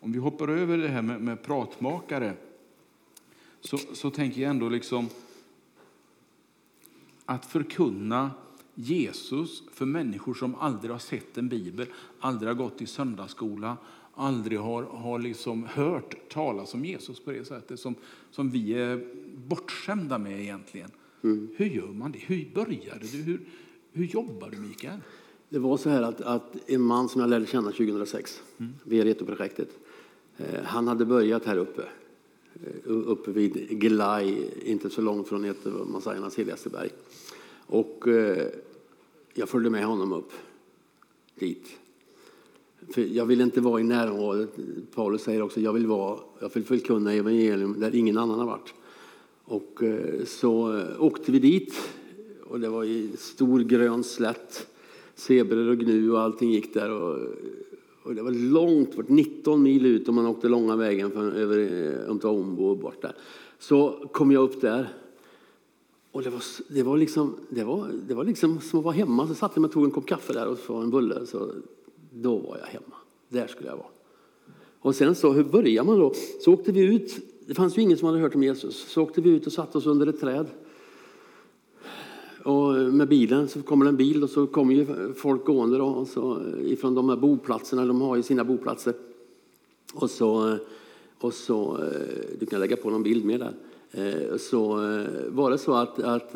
Om 0.00 0.12
vi 0.12 0.18
hoppar 0.18 0.48
över 0.48 0.78
det 0.78 0.88
här 0.88 1.02
med, 1.02 1.20
med 1.20 1.42
pratmakare 1.42 2.36
så, 3.64 3.78
så 3.78 4.10
tänker 4.10 4.42
jag 4.42 4.50
ändå 4.50 4.68
liksom 4.68 5.08
att 7.24 7.46
förkunna 7.46 8.30
Jesus 8.74 9.62
för 9.72 9.86
människor 9.86 10.34
som 10.34 10.54
aldrig 10.54 10.90
har 10.90 10.98
sett 10.98 11.38
en 11.38 11.48
bibel, 11.48 11.86
aldrig 12.20 12.48
har 12.48 12.54
gått 12.54 12.82
i 12.82 12.86
söndagsskola, 12.86 13.76
aldrig 14.14 14.58
har, 14.58 14.82
har 14.82 15.18
liksom 15.18 15.64
hört 15.64 16.28
talas 16.28 16.74
om 16.74 16.84
Jesus 16.84 17.20
på 17.20 17.32
det 17.32 17.44
sättet 17.44 17.80
som, 17.80 17.94
som 18.30 18.50
vi 18.50 18.74
är 18.74 19.14
bortskämda 19.48 20.18
med 20.18 20.40
egentligen. 20.40 20.90
Hur 21.56 21.66
gör 21.66 21.92
man 21.92 22.12
det? 22.12 22.18
Hur 22.18 22.50
började 22.54 23.06
du? 23.12 23.22
Hur, 23.22 23.40
hur 23.92 24.04
jobbar 24.04 24.50
du, 24.50 24.56
Mikael? 24.56 25.00
Det 25.48 25.58
var 25.58 25.76
så 25.76 25.90
här 25.90 26.02
att, 26.02 26.20
att 26.20 26.70
en 26.70 26.82
man 26.82 27.08
som 27.08 27.20
jag 27.20 27.30
lärde 27.30 27.46
känna 27.46 27.70
2006 27.70 28.42
via 28.84 29.04
Retoprojektet, 29.04 29.68
eh, 30.36 30.64
han 30.64 30.88
hade 30.88 31.04
börjat 31.04 31.44
här 31.44 31.56
uppe, 31.56 31.82
Eh, 32.62 32.70
uppe 32.86 33.30
vid 33.30 33.68
Glaj, 33.80 34.50
inte 34.64 34.90
så 34.90 35.00
långt 35.00 35.28
från 35.28 35.44
ett 35.44 35.66
av 35.66 35.90
Massajernas 35.90 36.38
heligaste 36.38 36.68
berg. 36.68 36.90
Och 37.66 38.08
eh, 38.08 38.46
jag 39.34 39.48
följde 39.48 39.70
med 39.70 39.84
honom 39.84 40.12
upp 40.12 40.32
dit. 41.34 41.66
För 42.90 43.02
jag 43.02 43.26
vill 43.26 43.40
inte 43.40 43.60
vara 43.60 43.80
i 43.80 43.84
närområdet. 43.84 44.50
Paulus 44.94 45.22
säger 45.22 45.42
också, 45.42 45.60
jag 45.60 45.72
vill, 45.72 45.86
vara, 45.86 46.18
jag 46.40 46.54
vill 46.54 46.64
förkunna 46.64 47.12
evangelium 47.12 47.80
där 47.80 47.94
ingen 47.94 48.18
annan 48.18 48.38
har 48.38 48.46
varit. 48.46 48.74
Och 49.44 49.82
eh, 49.82 50.24
så 50.24 50.78
eh, 50.78 51.02
åkte 51.02 51.32
vi 51.32 51.38
dit 51.38 51.74
och 52.44 52.60
det 52.60 52.68
var 52.68 52.84
i 52.84 53.10
stor 53.18 53.60
grön 53.60 54.04
slätt. 54.04 54.66
Zebror 55.14 55.68
och 55.68 55.78
gnu 55.78 56.10
och 56.10 56.20
allting 56.20 56.50
gick 56.50 56.74
där. 56.74 56.90
Och, 56.90 57.18
eh, 57.18 57.28
och 58.04 58.14
det 58.14 58.22
var 58.22 58.30
långt, 58.30 58.96
bort, 58.96 59.08
19 59.08 59.62
mil 59.62 59.86
ut 59.86 60.08
om 60.08 60.14
man 60.14 60.26
åkte 60.26 60.48
långa 60.48 60.76
vägen 60.76 61.10
från, 61.10 61.32
över 61.32 61.58
eh, 61.58 62.10
Umtaombo 62.10 62.64
och 62.64 62.76
bort 62.76 63.02
där. 63.02 63.12
Så 63.58 64.08
kom 64.12 64.32
jag 64.32 64.42
upp 64.42 64.60
där. 64.60 64.88
Och 66.12 66.22
det 66.22 66.30
var, 66.30 66.42
det 66.68 66.82
var, 66.82 66.96
liksom, 66.96 67.36
det 67.50 67.64
var, 67.64 67.88
det 68.08 68.14
var 68.14 68.24
liksom 68.24 68.60
som 68.60 68.78
att 68.78 68.84
vara 68.84 68.94
hemma. 68.94 69.28
Så 69.28 69.34
satt 69.34 69.52
jag 69.54 69.60
mig 69.60 69.68
och 69.68 69.72
tog 69.72 69.84
en 69.84 69.90
kopp 69.90 70.06
kaffe 70.06 70.32
där 70.32 70.46
och 70.46 70.58
så 70.58 70.74
en 70.74 70.90
bulle. 70.90 71.26
Så 71.26 71.50
då 72.10 72.38
var 72.38 72.58
jag 72.58 72.66
hemma. 72.66 72.94
Där 73.28 73.46
skulle 73.46 73.68
jag 73.68 73.76
vara. 73.76 73.88
Och 74.80 74.94
sen 74.94 75.14
så, 75.14 75.32
hur 75.32 75.44
börjar 75.44 75.84
man 75.84 75.98
då? 75.98 76.12
Så 76.40 76.52
åkte 76.52 76.72
vi 76.72 76.94
ut. 76.94 77.16
Det 77.46 77.54
fanns 77.54 77.78
ju 77.78 77.82
ingen 77.82 77.98
som 77.98 78.06
hade 78.06 78.20
hört 78.20 78.34
om 78.34 78.42
Jesus. 78.42 78.86
Så 78.88 79.02
åkte 79.02 79.20
vi 79.20 79.30
ut 79.30 79.46
och 79.46 79.52
satte 79.52 79.78
oss 79.78 79.86
under 79.86 80.06
ett 80.06 80.20
träd. 80.20 80.46
Och 82.44 82.74
med 82.74 83.08
bilen 83.08 83.48
så 83.48 83.62
kommer 83.62 83.86
en 83.86 83.96
bil 83.96 84.22
och 84.22 84.30
så 84.30 84.46
kommer 84.46 84.74
ju 84.74 85.12
folk 85.14 85.44
gående 85.44 85.78
då, 85.78 85.86
och 85.86 86.08
så, 86.08 86.42
ifrån 86.62 86.94
de 86.94 87.08
här 87.08 87.16
boplatserna. 87.16 87.84
De 87.84 88.00
har 88.00 88.16
ju 88.16 88.22
sina 88.22 88.44
boplatser. 88.44 88.94
Och 89.94 90.10
så, 90.10 90.56
och 91.18 91.34
så 91.34 91.78
eh, 91.82 92.38
du 92.40 92.46
kan 92.46 92.60
lägga 92.60 92.76
på 92.76 92.90
någon 92.90 93.02
bild 93.02 93.24
med 93.24 93.40
där. 93.40 93.52
Eh, 93.90 94.36
så 94.36 94.72
eh, 94.72 95.06
var 95.28 95.50
det 95.50 95.58
så 95.58 95.74
att, 95.74 95.98
att 95.98 96.32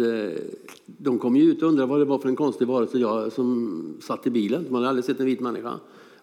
de 0.86 1.18
kom 1.18 1.36
ju 1.36 1.42
ut 1.42 1.62
och 1.62 1.68
undrade 1.68 1.90
vad 1.90 2.00
det 2.00 2.04
var 2.04 2.18
för 2.18 2.28
en 2.28 2.36
konstig 2.36 2.68
varelse 2.68 2.98
jag 2.98 3.32
som 3.32 3.94
satt 4.00 4.26
i 4.26 4.30
bilen. 4.30 4.66
Man 4.70 4.74
hade 4.74 4.88
aldrig 4.88 5.04
sett 5.04 5.20
en 5.20 5.26
vit 5.26 5.40
människa. 5.40 5.74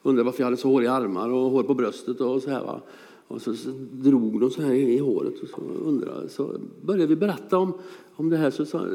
Undrade 0.03 0.25
varför 0.25 0.39
jag 0.39 0.45
hade 0.45 0.57
så 0.57 0.69
håriga 0.69 0.91
armar 0.91 1.29
och 1.29 1.51
hår 1.51 1.63
på 1.63 1.73
bröstet 1.73 2.21
och 2.21 2.41
så 2.41 2.49
här 2.49 2.63
va. 2.63 2.81
Och 3.27 3.41
så, 3.41 3.55
så 3.55 3.69
drog 3.91 4.39
de 4.39 4.51
så 4.51 4.61
här 4.61 4.73
i 4.73 4.93
i 4.93 4.97
håret 4.97 5.43
och 5.43 5.49
så 5.49 5.61
undrade. 5.61 6.29
Så 6.29 6.59
började 6.81 7.07
vi 7.07 7.15
berätta 7.15 7.57
om, 7.57 7.73
om 8.15 8.29
det 8.29 8.37
här 8.37 8.51
så 8.51 8.65
sa 8.65 8.87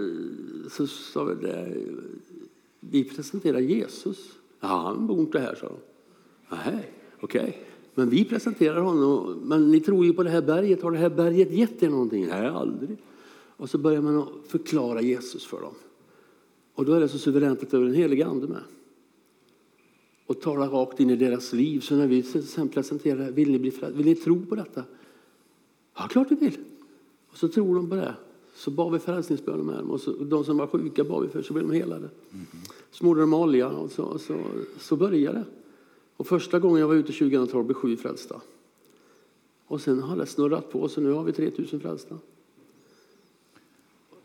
så, 0.71 0.87
sa 0.87 1.25
vi 1.25 1.47
det. 1.47 1.77
Vi 2.81 3.05
presenterar 3.05 3.59
Jesus. 3.59 4.33
Ja, 4.61 4.69
han 4.69 5.07
bor 5.07 5.21
inte 5.21 5.39
här, 5.39 5.55
sa 5.55 5.67
de. 5.67 5.77
Nej, 6.57 6.93
okej. 7.21 7.67
Men 7.95 8.11
vi 8.11 8.25
presenterar 8.25 8.81
honom. 8.81 9.41
Men 9.43 9.71
ni 9.71 9.81
tror 9.81 10.05
ju 10.05 10.13
på 10.13 10.23
det 10.23 10.31
här 10.31 10.43
berget. 10.43 10.83
Har 10.83 10.91
det 10.91 10.99
här 10.99 11.11
berget 11.11 11.53
gett 11.53 11.83
er 11.83 11.91
någonting? 11.91 12.27
Nej, 12.27 12.47
aldrig. 12.47 12.99
Och 13.57 13.71
så 13.71 13.79
börjar 13.79 14.03
man 14.03 14.27
förklara 14.49 15.01
Jesus 15.01 15.47
för 15.47 15.61
dem. 15.61 15.75
Och 16.75 16.85
då 16.85 16.93
är 16.93 17.01
det 17.01 17.09
så 17.09 17.19
suveränt 17.19 17.63
att 17.63 17.71
det 17.71 17.77
är 17.77 17.81
den 17.81 17.95
helige 17.95 18.27
ande 18.27 18.47
med. 18.47 18.63
Och 20.31 20.41
talar 20.41 20.69
rakt 20.69 21.01
in 21.01 21.11
i 21.11 21.17
deras 21.17 21.53
liv. 21.53 21.81
Så 21.81 21.97
när 21.97 22.07
vi 22.07 22.23
sen 22.23 22.69
presenterar 22.69 23.25
det 23.25 23.31
vill 23.31 23.51
ni, 23.51 23.59
bli 23.59 23.73
vill 23.95 24.07
ni 24.07 24.15
tro 24.15 24.47
på 24.47 24.55
detta? 24.55 24.85
Ja, 25.97 26.09
klart 26.09 26.31
vi 26.31 26.37
vill. 26.37 26.59
Och 27.31 27.37
så 27.37 27.49
tror 27.49 27.75
de 27.75 27.91
på 27.91 27.95
det. 27.95 28.15
Så 28.55 28.71
bad 28.71 28.93
vi 28.93 28.99
frälsningsböner 28.99 29.63
med 29.63 29.79
dem. 29.79 29.91
Och 29.91 30.01
så, 30.01 30.13
de 30.13 30.45
som 30.45 30.57
var 30.57 30.67
sjuka 30.67 31.05
bad 31.05 31.23
vi 31.23 31.29
för, 31.29 31.43
så 31.43 31.53
blev 31.53 31.69
de 31.69 31.75
helade. 31.75 32.09
Smorde 32.91 33.21
dem 33.21 33.35
olja 33.35 33.69
och 33.69 33.91
så, 33.91 34.19
så, 34.19 34.41
så 34.79 34.97
började 34.97 35.39
det. 35.39 35.45
Och 36.17 36.27
första 36.27 36.59
gången 36.59 36.81
jag 36.81 36.89
var 36.89 36.95
ute 36.95 37.13
2012 37.13 37.67
blev 37.67 37.75
sju 37.75 37.97
frälsta. 37.97 38.41
Och 39.67 39.81
sen 39.81 40.03
har 40.03 40.17
det 40.17 40.27
snurrat 40.27 40.71
på, 40.73 40.89
så 40.89 41.01
nu 41.01 41.11
har 41.11 41.25
vi 41.25 41.33
3000 41.33 41.81
frälsta. 41.81 42.19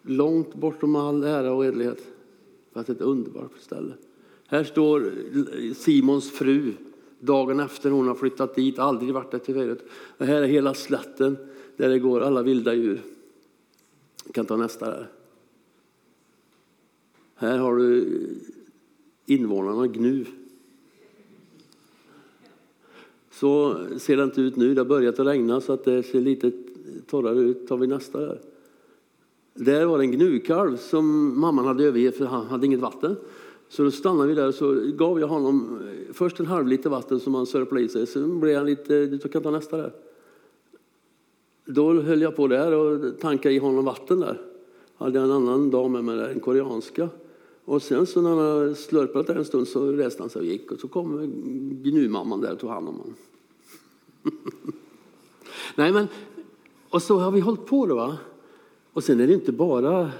Långt 0.02 0.56
bortom 0.56 0.96
all 0.96 1.24
ära 1.24 1.54
och 1.54 1.66
edlighet. 1.66 2.08
Fast 2.74 2.90
ett 2.90 3.02
underbart 3.02 3.58
ställe. 3.60 3.94
Här 4.48 4.64
står 4.64 5.14
Simons 5.74 6.32
fru 6.32 6.74
dagen 7.20 7.60
efter 7.60 7.90
hon 7.90 8.08
har 8.08 8.16
flyttat 8.16 8.56
dit, 8.56 8.80
aldrig 8.80 9.14
varit 9.14 9.32
där 9.32 9.40
till. 9.40 9.76
Och 10.18 10.26
här 10.26 10.42
är 10.42 10.48
hela 10.48 10.74
slätten 10.74 11.38
där 11.78 11.90
det 11.90 12.00
går 12.00 12.22
alla 12.22 12.42
vilda 12.42 12.74
djur. 12.74 13.02
Vi 14.26 14.34
kan 14.34 14.46
ta 14.46 14.58
nästa 14.58 14.86
där. 14.86 15.08
Här 17.36 17.58
har 17.58 17.76
du 17.76 18.08
invånarna 19.26 19.88
Gnu. 19.88 20.26
Så 23.32 23.78
ser 23.98 24.18
det 24.18 24.24
inte 24.24 24.42
ut 24.42 24.56
nu. 24.56 24.74
Det 24.74 24.82
har 24.82 24.86
börjat 24.86 25.20
att 25.20 25.28
regna 25.28 25.62
så 25.62 25.74
att 25.74 25.84
det 25.84 26.04
ser 26.04 26.22
lite 26.22 26.52
torrare 27.08 27.40
ut. 27.40 27.68
Tar 27.68 27.78
vi 27.78 27.88
nästa 27.88 28.20
där. 28.20 28.40
Där 29.54 29.86
var 29.86 29.98
det 29.98 30.04
en 30.04 30.12
gnukalv 30.12 30.78
som 30.78 31.40
mamman 31.40 31.66
hade 31.66 31.84
övergett 31.84 32.18
för 32.18 32.26
han 32.26 32.46
hade 32.46 32.66
inget 32.66 32.80
vatten. 32.80 33.16
Så 33.70 33.84
då 33.84 33.92
stannade 33.92 34.28
vi 34.28 34.36
där 34.36 34.48
och 34.48 34.56
så 34.56 34.92
gav 34.96 35.20
jag 35.20 35.28
honom 35.28 35.80
eh, 35.82 36.14
först 36.14 36.40
en 36.40 36.46
halv 36.46 36.68
liter 36.68 36.90
vatten 36.90 37.20
som 37.20 37.36
han 37.36 37.46
sörplade 37.46 37.86
i 37.86 37.90
sig. 37.90 38.08
Sen 38.08 38.40
blev 38.40 38.58
han 38.58 38.66
lite, 38.66 39.06
du 39.06 39.20
kan 39.20 39.44
ta 39.44 39.52
nästa 39.52 39.78
där. 39.78 39.94
Då 41.66 42.02
höll 42.02 42.22
jag 42.22 42.36
på 42.36 42.48
där 42.48 42.72
och 42.72 43.20
tankade 43.20 43.56
i 43.56 43.58
honom 43.58 43.86
vatten 43.86 44.20
där. 44.20 44.42
Hade 44.98 45.20
en 45.20 45.32
annan 45.32 45.70
dam 45.70 45.92
med 45.92 46.04
mig 46.04 46.18
där, 46.18 46.30
en 46.30 46.40
koreanska. 46.40 47.10
Och 47.66 47.82
sen 47.82 48.06
så 48.06 48.22
när 48.22 48.30
han 48.30 48.40
hade 48.40 48.76
slurpat 48.76 49.28
där 49.28 49.36
en 49.36 49.46
stund 49.46 49.68
så 49.68 49.92
reste 49.92 50.24
han 50.24 50.30
sig 50.30 50.40
och 50.40 50.46
gick. 50.46 50.72
Och 50.72 50.80
så 50.80 50.88
kom 50.88 51.34
gnumamman 51.84 52.42
där 52.42 52.52
och 52.52 52.60
tog 52.60 52.70
hand 52.70 52.90
om 52.90 52.96
honom. 52.96 53.16
Nej 55.76 55.92
men, 55.92 56.08
och 56.90 57.02
så 57.02 57.18
har 57.18 57.32
vi 57.32 57.40
hållit 57.40 57.66
på 57.66 57.86
då 57.86 57.96
va. 57.96 58.18
Och 58.94 59.04
sen 59.04 59.20
är 59.20 59.28
det 59.28 59.34
inte 59.34 59.52
bara 59.52 60.12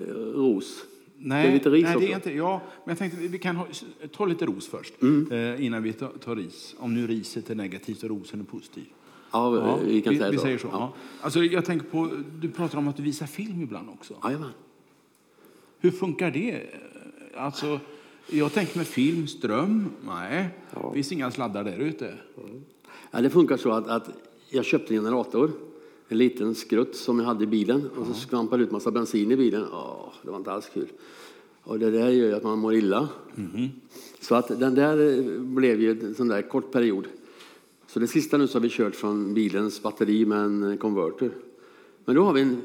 eh, 0.00 0.14
ros. 0.14 0.84
Nej, 1.22 1.42
det 1.46 1.48
är 1.48 1.54
lite 1.54 1.70
ris 1.70 1.82
nej, 1.84 1.96
det 2.00 2.12
är 2.12 2.14
inte, 2.16 2.32
ja, 2.32 2.60
men 2.84 2.90
jag 2.92 2.98
tänkte 2.98 3.20
vi 3.20 3.38
kan 3.38 3.56
ha, 3.56 3.66
ta 4.12 4.26
lite 4.26 4.46
ros 4.46 4.68
först 4.68 5.02
Mm. 5.02 5.32
eh, 5.32 5.64
innan 5.66 5.82
vi 5.82 5.92
tar, 5.92 6.08
tar 6.08 6.36
ris. 6.36 6.74
Om 6.78 6.94
nu 6.94 7.06
riset 7.06 7.50
är 7.50 7.54
negativt 7.54 8.02
och 8.02 8.08
rosen 8.08 8.40
är 8.40 8.44
positiv. 8.44 8.84
Ja, 9.32 9.56
Ja, 9.56 9.76
vi 9.84 10.00
kan 10.02 10.16
säga 10.16 10.30
vi 10.30 10.38
säger 10.38 10.58
så. 10.58 10.68
Ja. 10.72 10.92
Alltså, 11.20 11.44
jag 11.44 11.64
tänker 11.64 11.86
på, 11.86 12.10
du 12.40 12.48
pratar 12.50 12.78
om 12.78 12.88
att 12.88 12.96
du 12.96 13.02
visar 13.02 13.26
film 13.26 13.62
ibland 13.62 13.88
också. 13.88 14.14
Jajamän. 14.24 14.50
Hur 15.80 15.90
funkar 15.90 16.30
det? 16.30 16.62
Alltså, 17.36 17.80
jag 18.30 18.52
tänker 18.52 18.76
med 18.78 18.86
film, 18.86 19.26
ström, 19.26 19.90
nej, 20.06 20.48
det 20.74 20.94
finns 20.94 21.12
inga 21.12 21.30
sladdar 21.30 21.64
där 21.64 21.78
ute. 21.78 22.14
Ja, 23.10 23.20
det 23.20 23.30
funkar 23.30 23.56
så 23.56 23.70
att, 23.70 23.88
att 23.88 24.10
jag 24.50 24.64
köpte 24.64 24.94
en 24.94 25.02
generator, 25.04 25.50
en 26.10 26.18
liten 26.18 26.54
skrutt 26.54 26.96
som 26.96 27.18
jag 27.18 27.26
hade 27.26 27.44
i 27.44 27.46
bilen 27.46 27.90
och 27.96 28.06
så 28.06 28.14
skvampade 28.14 28.62
ut 28.62 28.70
massa 28.70 28.90
bensin 28.90 29.32
i 29.32 29.36
bilen. 29.36 29.64
Åh, 29.72 30.12
det 30.22 30.30
var 30.30 30.38
inte 30.38 30.52
alls 30.52 30.68
kul. 30.74 30.88
Och 31.62 31.78
det 31.78 31.90
där 31.90 32.08
gör 32.10 32.26
ju 32.28 32.34
att 32.34 32.42
man 32.42 32.58
mår 32.58 32.74
illa. 32.74 33.08
Så 34.20 34.34
att 34.34 34.60
den 34.60 34.74
där 34.74 35.18
eh, 35.18 35.40
blev 35.40 35.80
ju 35.80 35.90
en 35.90 36.14
sån 36.14 36.28
där 36.28 36.42
kort 36.42 36.72
period. 36.72 37.06
Så 37.86 38.00
det 38.00 38.06
sista 38.06 38.38
nu 38.38 38.46
så 38.46 38.58
har 38.58 38.62
vi 38.62 38.68
kört 38.68 38.96
från 38.96 39.34
bilens 39.34 39.82
batteri 39.82 40.24
med 40.24 40.38
en 40.38 40.78
konverter. 40.78 41.30
Men 42.04 42.14
då 42.14 42.24
har 42.24 42.32
vi 42.32 42.40
en 42.40 42.62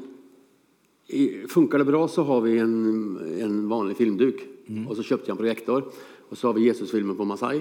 Funkar 1.48 1.78
det 1.78 1.84
bra 1.84 2.08
så 2.08 2.22
har 2.22 2.40
vi 2.40 2.58
en, 2.58 3.18
en 3.40 3.68
vanlig 3.68 3.96
filmduk. 3.96 4.48
Och 4.88 4.96
så 4.96 5.02
köpte 5.02 5.30
jag 5.30 5.34
en 5.34 5.38
projektor. 5.38 5.84
Och 6.28 6.38
så 6.38 6.48
har 6.48 6.54
vi 6.54 6.64
Jesusfilmen 6.64 7.16
på 7.16 7.24
Masai. 7.24 7.60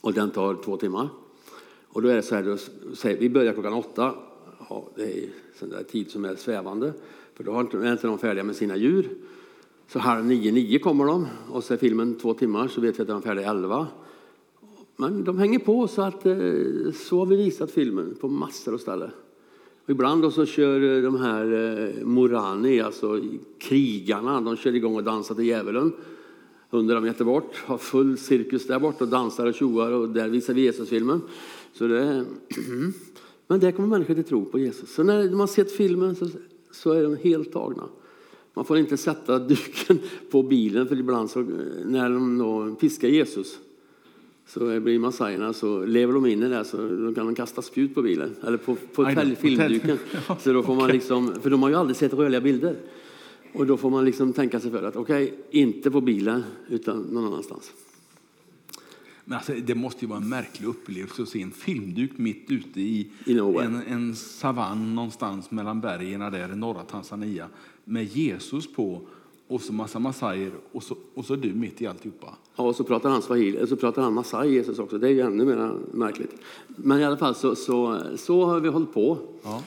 Och 0.00 0.12
den 0.12 0.30
tar 0.30 0.54
två 0.54 0.76
timmar. 0.76 1.08
Och 1.88 2.02
då 2.02 2.08
är 2.08 2.16
det 2.16 2.22
så 2.22 2.34
här, 2.34 2.42
då 2.42 2.56
säger, 2.94 3.20
vi 3.20 3.30
börjar 3.30 3.52
klockan 3.52 3.72
åtta. 3.72 4.14
Ja, 4.68 4.88
det 4.96 5.02
är 5.02 5.28
sån 5.58 5.70
där 5.70 5.82
tid 5.82 6.10
som 6.10 6.24
är 6.24 6.36
svävande. 6.36 6.92
För 7.34 7.44
då 7.44 7.52
har 7.52 7.60
inte, 7.60 7.76
är 7.76 7.92
inte 7.92 8.06
de 8.06 8.18
färdiga 8.18 8.44
med 8.44 8.56
sina 8.56 8.76
djur. 8.76 9.08
Så 9.88 9.98
halv 9.98 10.24
nio, 10.24 10.52
nio 10.52 10.78
kommer 10.78 11.04
de. 11.04 11.26
Och 11.50 11.64
så 11.64 11.74
är 11.74 11.78
filmen 11.78 12.14
två 12.14 12.34
timmar 12.34 12.68
så 12.68 12.80
vet 12.80 12.98
vi 12.98 13.02
att 13.02 13.08
de 13.08 13.16
är 13.16 13.20
färdiga 13.20 13.50
elva. 13.50 13.86
Men 14.96 15.24
de 15.24 15.38
hänger 15.38 15.58
på 15.58 15.88
så 15.88 16.02
att 16.02 16.26
eh, 16.26 16.34
så 16.94 17.18
har 17.18 17.26
vi 17.26 17.36
visat 17.36 17.70
filmen 17.70 18.16
på 18.20 18.28
massor 18.28 18.74
av 18.74 18.78
ställen. 18.78 19.10
Och 19.84 19.90
ibland 19.90 20.22
då 20.22 20.30
så 20.30 20.46
kör 20.46 20.96
eh, 20.96 21.02
de 21.02 21.20
här 21.20 21.52
eh, 21.52 22.04
Morani, 22.04 22.80
alltså 22.80 23.20
krigarna, 23.58 24.40
de 24.40 24.56
kör 24.56 24.74
igång 24.74 24.96
och 24.96 25.04
dansar 25.04 25.34
till 25.34 25.44
djävulen. 25.44 25.92
100 26.70 27.00
meter 27.00 27.24
bort, 27.24 27.56
har 27.56 27.78
full 27.78 28.18
cirkus 28.18 28.66
där 28.66 28.78
bort 28.78 29.00
och 29.00 29.08
dansar 29.08 29.46
och 29.46 29.54
tjoar 29.54 29.90
och 29.90 30.08
där 30.08 30.28
visar 30.28 30.54
vi 30.54 30.64
Jesusfilmen. 30.64 31.20
Så 31.72 31.86
det, 31.86 32.24
men 33.46 33.60
där 33.60 33.72
kommer 33.72 33.88
människor 33.88 34.14
till 34.14 34.24
tro 34.24 34.44
på 34.44 34.58
Jesus. 34.58 34.94
Så 34.94 35.02
när 35.02 35.30
man 35.30 35.48
sett 35.48 35.72
filmen 35.72 36.14
så, 36.16 36.28
så 36.70 36.92
är 36.92 37.02
de 37.02 37.16
helt 37.16 37.52
tagna. 37.52 37.88
Man 38.54 38.64
får 38.64 38.78
inte 38.78 38.96
sätta 38.96 39.38
duken 39.38 39.98
på 40.30 40.42
bilen 40.42 40.88
för 40.88 40.98
ibland 40.98 41.30
så, 41.30 41.46
när 41.84 42.10
de 42.10 42.38
då 42.38 42.74
piskar 42.74 43.08
Jesus 43.08 43.58
så 44.46 44.80
blir 44.80 44.98
massajerna 44.98 45.52
så 45.52 45.84
lever 45.84 46.12
de 46.12 46.26
in 46.26 46.42
i 46.42 46.48
det 46.48 46.64
så 46.64 46.76
då 46.76 47.14
kan 47.14 47.26
de 47.26 47.34
kasta 47.34 47.62
spjut 47.62 47.94
på 47.94 48.02
bilen 48.02 48.36
eller 48.46 48.56
på, 48.56 48.76
på 48.94 49.04
filmduken. 49.38 49.98
Så 50.40 50.52
då 50.52 50.62
får 50.62 50.74
man 50.74 50.90
liksom, 50.90 51.32
för 51.42 51.50
de 51.50 51.62
har 51.62 51.70
ju 51.70 51.74
aldrig 51.74 51.96
sett 51.96 52.12
rörliga 52.12 52.40
bilder. 52.40 52.76
Och 53.52 53.66
då 53.66 53.76
får 53.76 53.90
man 53.90 54.04
liksom 54.04 54.32
tänka 54.32 54.60
sig 54.60 54.70
för 54.70 54.82
att 54.82 54.96
okej, 54.96 55.34
inte 55.50 55.90
på 55.90 56.00
bilen 56.00 56.44
utan 56.68 57.02
någon 57.02 57.24
annanstans. 57.24 57.72
Men 59.24 59.38
alltså, 59.38 59.52
det 59.66 59.74
måste 59.74 60.04
ju 60.04 60.08
vara 60.08 60.20
en 60.20 60.28
märklig 60.28 60.68
upplevelse 60.68 61.22
att 61.22 61.28
se 61.28 61.42
en 61.42 61.50
filmduk 61.50 62.10
mitt 62.16 62.50
ute 62.50 62.80
i 62.80 63.10
en, 63.26 63.82
en 63.88 64.14
savann 64.14 64.94
någonstans 64.94 65.50
mellan 65.50 65.80
bergen 65.80 66.20
där 66.20 66.52
i 66.52 66.56
norra 66.56 66.82
Tanzania 66.82 67.48
med 67.84 68.04
Jesus 68.04 68.72
på 68.72 69.00
och 69.48 69.60
så 69.60 69.72
massa 69.72 69.98
massajer 69.98 70.52
och 70.72 70.82
så, 70.82 70.96
och 71.14 71.24
så 71.24 71.36
du 71.36 71.52
mitt 71.52 71.82
i 71.82 71.86
alltihopa. 71.86 72.34
Ja, 72.56 72.64
och 72.64 72.76
så 72.76 72.84
pratar 72.84 73.10
han 73.10 73.22
swahili, 73.22 73.66
så 73.66 73.76
pratar 73.76 74.02
han 74.02 74.14
massai 74.14 74.52
Jesus 74.52 74.78
också. 74.78 74.98
Det 74.98 75.08
är 75.08 75.12
ju 75.12 75.20
ännu 75.20 75.44
mer 75.44 75.76
märkligt. 75.92 76.34
Men 76.66 77.00
i 77.00 77.04
alla 77.04 77.16
fall 77.16 77.34
så, 77.34 77.54
så, 77.54 78.00
så 78.16 78.44
har 78.44 78.60
vi 78.60 78.68
hållit 78.68 78.92
på. 78.92 79.18
Ja. 79.42 79.62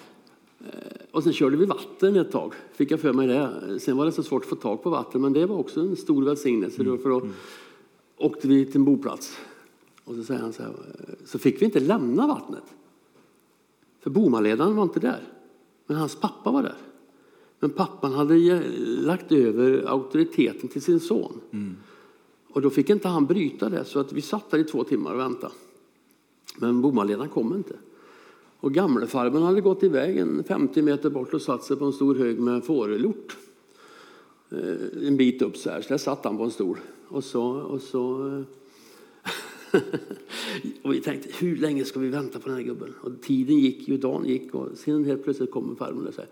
Och 1.11 1.23
sen 1.23 1.33
körde 1.33 1.57
vi 1.57 1.65
vatten 1.65 2.15
ett 2.15 2.31
tag, 2.31 2.53
fick 2.73 2.91
jag 2.91 2.99
för 2.99 3.13
mig 3.13 3.27
det. 3.27 3.79
Sen 3.79 3.97
var 3.97 4.05
det 4.05 4.11
så 4.11 4.23
svårt 4.23 4.43
att 4.43 4.49
få 4.49 4.55
tag 4.55 4.83
på 4.83 4.89
vatten, 4.89 5.21
men 5.21 5.33
det 5.33 5.45
var 5.45 5.57
också 5.57 5.79
en 5.79 5.95
stor 5.95 6.23
välsignelse. 6.23 6.83
då, 6.83 6.97
För 6.97 7.09
då 7.09 7.27
åkte 8.17 8.47
vi 8.47 8.65
till 8.65 8.75
en 8.75 8.85
boplats. 8.85 9.37
Och 10.07 10.15
så 10.15 10.23
säger 10.23 10.41
han 10.41 10.53
så 10.53 10.63
här, 10.63 10.73
så 11.25 11.39
fick 11.39 11.61
vi 11.61 11.65
inte 11.65 11.79
lämna 11.79 12.27
vattnet. 12.27 12.63
För 13.99 14.09
bomaledaren 14.09 14.75
var 14.75 14.83
inte 14.83 14.99
där. 14.99 15.23
Men 15.87 15.97
hans 15.97 16.15
pappa 16.15 16.51
var 16.51 16.63
där. 16.63 16.75
Men 17.59 17.69
pappan 17.69 18.13
hade 18.13 18.61
lagt 19.01 19.31
över 19.31 19.83
auktoriteten 19.87 20.69
till 20.69 20.81
sin 20.81 20.99
son. 20.99 21.39
Och 22.49 22.61
då 22.61 22.69
fick 22.69 22.89
inte 22.89 23.07
han 23.07 23.25
bryta 23.25 23.69
det, 23.69 23.85
så 23.85 23.99
att 23.99 24.13
vi 24.13 24.21
satt 24.21 24.51
där 24.51 24.57
i 24.57 24.63
två 24.63 24.83
timmar 24.83 25.13
och 25.13 25.19
väntade. 25.19 25.53
Men 26.57 26.81
bomaledaren 26.81 27.29
kom 27.29 27.55
inte. 27.55 27.75
Och 28.59 28.73
gamlefarbrorn 28.73 29.43
hade 29.43 29.61
gått 29.61 29.83
iväg 29.83 30.17
en 30.17 30.43
50 30.43 30.81
meter 30.81 31.09
bort 31.09 31.33
och 31.33 31.41
satt 31.41 31.63
sig 31.63 31.77
på 31.77 31.85
en 31.85 31.93
stor 31.93 32.15
hög 32.15 32.39
med 32.39 32.63
fårelort. 32.63 33.37
Eh, 34.49 35.07
En 35.07 35.17
bit 35.17 35.41
upp 35.41 35.57
så 35.57 35.69
här, 35.69 35.81
så 35.81 35.89
där 35.89 35.97
satt 35.97 36.25
han 36.25 36.37
på 36.37 36.43
en 36.43 36.51
stol. 36.51 36.77
Och 37.07 37.23
så... 37.23 37.43
Och 37.43 37.81
så 37.81 38.27
eh, 38.27 38.41
och 40.81 40.93
vi 40.93 41.01
tänkte, 41.01 41.29
hur 41.39 41.57
länge 41.57 41.85
ska 41.85 41.99
vi 41.99 42.09
vänta 42.09 42.39
på 42.39 42.49
den 42.49 42.57
här 42.57 42.63
gubben? 42.63 42.93
Och 43.01 43.21
tiden 43.21 43.59
gick 43.59 43.87
ju, 43.87 43.97
dagen 43.97 44.25
gick 44.25 44.55
och 44.55 44.77
sen 44.77 45.05
helt 45.05 45.23
plötsligt 45.23 45.51
kommer 45.51 45.75
farbrorn 45.75 46.07
och 46.07 46.13
säger, 46.13 46.31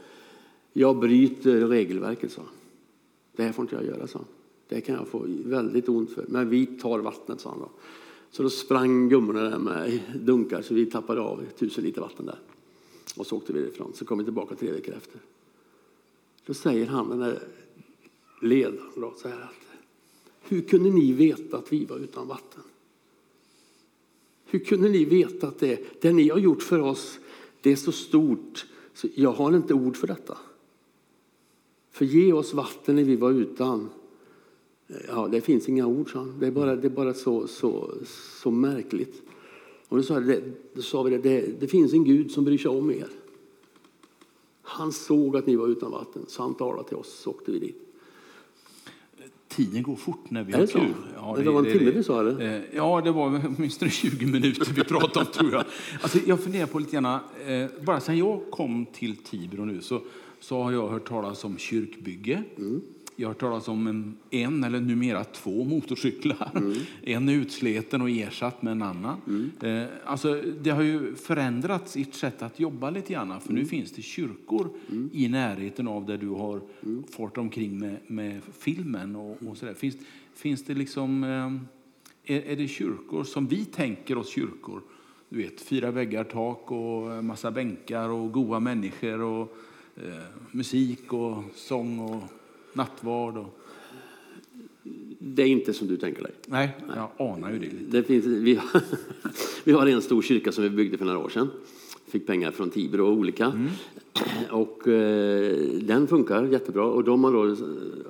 jag 0.74 1.00
bryter 1.00 1.68
regelverket, 1.68 2.32
sa. 2.32 2.42
Det 3.36 3.44
här 3.44 3.52
får 3.52 3.64
inte 3.64 3.76
jag 3.76 3.86
göra, 3.86 4.08
sa 4.08 4.20
han. 4.20 4.28
Det 4.68 4.82
kan 4.82 4.96
jag 4.96 5.08
få 5.08 5.26
väldigt 5.46 5.90
ont 5.90 6.12
för. 6.12 6.26
Men 6.28 6.50
vi 6.50 6.66
tar 6.66 7.00
vattnet, 7.00 7.40
sa 7.40 7.50
han 7.50 7.60
då. 7.60 7.70
Så 8.32 8.44
då 8.44 8.50
sprang 8.50 9.10
gummorna 9.10 9.42
där 9.42 9.60
med 9.60 10.00
dunkar 10.22 10.62
så 10.62 10.74
vi 10.74 10.86
tappade 10.86 11.22
av 11.22 11.44
tusen 11.58 11.84
liter 11.84 12.02
vatten 12.02 12.26
där. 12.26 12.40
Och 13.18 13.28
så 13.28 13.38
åkte 13.38 13.54
vi 13.54 13.60
därifrån. 13.60 13.92
Så 13.94 14.06
kom 14.06 14.18
vi 14.18 14.24
tillbaka 14.24 14.56
tre 14.56 14.72
veckor 14.72 14.96
efter. 14.96 15.20
Då 16.46 16.54
säger 16.54 16.86
han, 16.86 17.10
den 17.10 17.20
där 17.20 17.40
ledaren, 18.42 18.90
då, 18.96 19.14
så 19.18 19.28
här 19.28 19.42
att 19.42 19.66
hur 20.42 20.62
kunde 20.62 20.90
ni 20.90 21.12
veta 21.12 21.58
att 21.58 21.74
vi 21.74 21.86
var 21.86 21.98
utan 21.98 22.28
vatten? 22.28 22.64
Hur 24.56 24.60
kunde 24.60 24.90
ni 24.90 25.06
veta 25.06 25.48
att 25.48 25.60
det, 25.60 26.02
det 26.02 26.14
ni 26.14 26.30
har 26.30 26.38
gjort 26.38 26.64
för 26.64 26.80
oss, 26.80 27.20
det 27.62 27.72
är 27.72 27.76
så 27.76 27.92
stort, 27.92 28.66
så 28.94 29.08
jag 29.16 29.32
har 29.32 29.56
inte 29.56 29.74
ord 29.74 29.98
för 29.98 30.08
detta. 30.08 30.38
För 31.92 32.06
ge 32.06 32.34
oss 32.34 32.54
vatten 32.54 32.96
när 32.96 33.04
vi 33.04 33.16
var 33.16 33.32
utan. 33.32 33.90
Ja, 35.08 35.28
det 35.32 35.42
finns 35.42 35.70
inga 35.70 35.88
ord, 35.88 36.12
sa 36.12 36.20
han. 36.20 36.40
Det 36.40 36.48
är 36.48 36.52
bara, 36.52 36.76
det 36.76 36.88
är 36.88 36.90
bara 36.90 37.14
så, 37.14 37.48
så, 37.48 37.94
så 38.42 38.52
märkligt. 38.52 39.22
Och 39.88 39.98
då 39.98 40.04
sa, 40.04 40.20
det, 40.20 40.44
då 40.74 40.82
sa 40.82 41.04
vi 41.04 41.12
det, 41.12 41.18
det, 41.18 41.60
det 41.60 41.68
finns 41.68 41.94
en 41.94 42.04
Gud 42.04 42.32
som 42.32 42.44
bryr 42.44 42.58
sig 42.58 42.72
om 42.72 42.92
er. 42.92 43.10
Han 44.62 44.92
såg 44.92 45.38
att 45.38 45.48
ni 45.48 45.56
var 45.56 45.68
utan 45.68 45.92
vatten, 45.92 46.26
så 46.28 46.42
han 46.42 46.56
talade 46.56 46.88
till 46.88 46.98
oss, 46.98 47.20
så 47.20 47.30
åkte 47.30 47.52
vi 47.52 47.60
dit. 47.60 47.85
Tiden 49.56 49.84
går 49.84 49.96
fort 49.96 50.30
när 50.30 50.44
vi 50.44 50.54
Är 50.54 50.58
har 50.58 50.62
det 50.62 50.72
så? 50.72 50.80
kul. 50.80 51.44
Det 51.44 51.52
var 51.52 51.66
en 51.66 51.72
timme 51.78 51.92
vi 51.92 52.04
sa, 52.04 52.20
eller? 52.20 52.56
Eh, 52.56 52.62
Ja, 52.76 53.02
det 53.04 53.12
var 53.12 53.42
åtminstone 53.58 53.92
20 54.02 54.26
minuter 54.26 54.74
vi 54.76 54.84
pratade 54.84 55.26
om, 55.26 55.32
tror 55.32 55.54
jag. 55.54 55.64
Alltså, 56.02 56.18
jag 56.26 56.40
funderar 56.44 56.66
på 56.68 56.80
lite 56.80 56.92
grann, 56.92 57.20
eh, 57.48 57.66
bara 57.86 58.00
sedan 58.00 58.18
jag 58.18 58.42
kom 58.52 58.86
till 58.86 59.16
Tibro 59.18 59.66
nu 59.66 59.82
så, 59.82 60.02
så 60.40 60.64
har 60.64 60.72
jag 60.72 60.88
hört 60.90 61.08
talas 61.08 61.44
om 61.44 61.58
kyrkbygge. 61.58 62.44
Mm. 62.58 62.82
Jag 63.16 63.28
har 63.28 63.34
hört 63.34 63.40
talas 63.40 63.68
om 63.68 63.88
en, 63.88 64.18
en 64.30 64.64
eller 64.64 64.80
numera 64.82 65.24
två 65.24 65.64
motorcyklar. 65.64 66.52
Mm. 66.56 66.74
En 67.04 67.30
är 67.30 67.34
utsleten 67.34 68.02
och 68.02 68.10
ersatt 68.10 68.62
med 68.62 68.72
en 68.72 68.82
annan. 68.82 69.52
Eh, 69.62 69.84
alltså, 70.06 70.42
det 70.62 70.70
har 70.70 70.82
ju 70.82 71.16
förändrats 71.16 71.96
ert 71.96 72.14
sätt 72.14 72.42
att 72.42 72.60
jobba 72.60 72.90
lite 72.90 73.14
grann. 73.14 73.42
För 73.42 73.50
Mm. 73.50 73.62
nu 73.62 73.68
finns 73.70 73.92
det 73.92 74.02
kyrkor 74.02 74.70
i 75.12 75.28
närheten 75.30 75.88
av 75.88 76.06
där 76.06 76.18
du 76.18 76.28
har 76.30 76.62
Mm. 76.86 77.04
fart 77.18 77.38
omkring 77.38 77.80
med, 77.80 77.98
med 78.08 78.42
filmen 78.60 79.16
och, 79.16 79.38
och 79.48 79.58
sådär. 79.58 79.74
Finns, 79.74 79.96
finns 80.36 80.64
det 80.66 80.74
liksom... 80.74 81.24
Eh, 81.24 81.54
är, 82.36 82.42
är 82.42 82.56
det 82.56 82.68
kyrkor 82.68 83.24
som 83.24 83.48
vi 83.48 83.66
tänker 83.66 84.18
oss 84.18 84.30
kyrkor? 84.30 84.82
Du 85.30 85.38
vet, 85.38 85.62
fyra 85.62 85.92
väggar, 85.92 86.24
tak 86.24 86.72
och 86.72 87.24
massa 87.26 87.52
bänkar 87.52 88.10
och 88.10 88.32
goa 88.32 88.60
människor 88.60 89.22
och 89.22 89.58
eh, 89.96 90.24
musik 90.52 91.14
och 91.14 91.44
sång 91.56 92.00
och 92.00 92.24
nattvard. 92.76 93.38
Och... 93.38 93.60
Det 95.20 95.44
är 95.44 95.48
inte 95.48 95.74
som 95.74 95.88
du 95.88 95.98
tänker 95.98 96.24
dig. 96.24 96.32
Nej, 96.46 96.78
jag 96.96 97.30
anar 97.30 97.52
ju 97.52 97.60
det. 97.60 97.66
lite. 97.66 97.98
Det 97.98 98.04
finns, 98.04 98.26
vi, 98.26 98.56
har, 98.56 98.82
vi 99.64 99.72
har 99.72 99.88
en 99.88 100.02
stor 100.02 100.22
kyrka 100.22 100.52
som 100.52 100.64
vi 100.64 100.70
byggde 100.70 100.98
för 100.98 101.06
några 101.06 101.20
år 101.20 101.30
sedan. 101.30 101.48
Fick 102.08 102.28
pengar 102.28 102.52
från 102.52 102.70
Tibro 102.70 103.06
och 103.06 103.14
olika. 103.14 103.54
Och 104.52 104.88
eh, 104.88 105.56
den 105.82 106.08
funkar 106.08 106.44
jättebra. 106.44 106.86
Och 106.86 107.04
de 107.04 107.24
har 107.24 107.34
då 107.34 107.56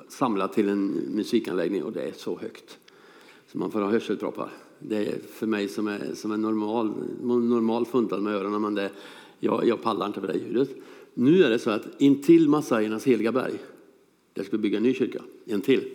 samlat 0.09 0.53
till 0.53 0.69
en 0.69 0.87
musikanläggning 0.87 1.83
och 1.83 1.91
det 1.91 2.01
är 2.01 2.11
så 2.11 2.37
högt. 2.37 2.77
Så 3.51 3.57
man 3.57 3.71
får 3.71 3.81
ha 3.81 3.91
hörselproppar. 3.91 4.49
Det 4.79 4.95
är 4.95 5.15
för 5.33 5.47
mig 5.47 5.67
som 5.67 5.87
är, 5.87 6.01
som 6.13 6.31
är 6.31 6.37
normal, 6.37 6.93
normal 7.23 7.85
funtad 7.85 8.21
med 8.21 8.35
öronen. 8.35 8.61
Men 8.61 8.75
det, 8.75 8.89
jag, 9.39 9.67
jag 9.67 9.81
pallar 9.81 10.05
inte 10.05 10.21
för 10.21 10.27
det 10.27 10.37
ljudet. 10.37 10.69
Nu 11.13 11.43
är 11.43 11.49
det 11.49 11.59
så 11.59 11.69
att 11.69 11.87
intill 11.97 12.49
Massajernas 12.49 13.07
heliga 13.07 13.31
berg, 13.31 13.53
där 14.35 14.43
ska 14.43 14.51
vi 14.57 14.61
bygga 14.61 14.77
en 14.77 14.83
ny 14.83 14.93
kyrka. 14.93 15.21
En 15.45 15.61
till. 15.61 15.89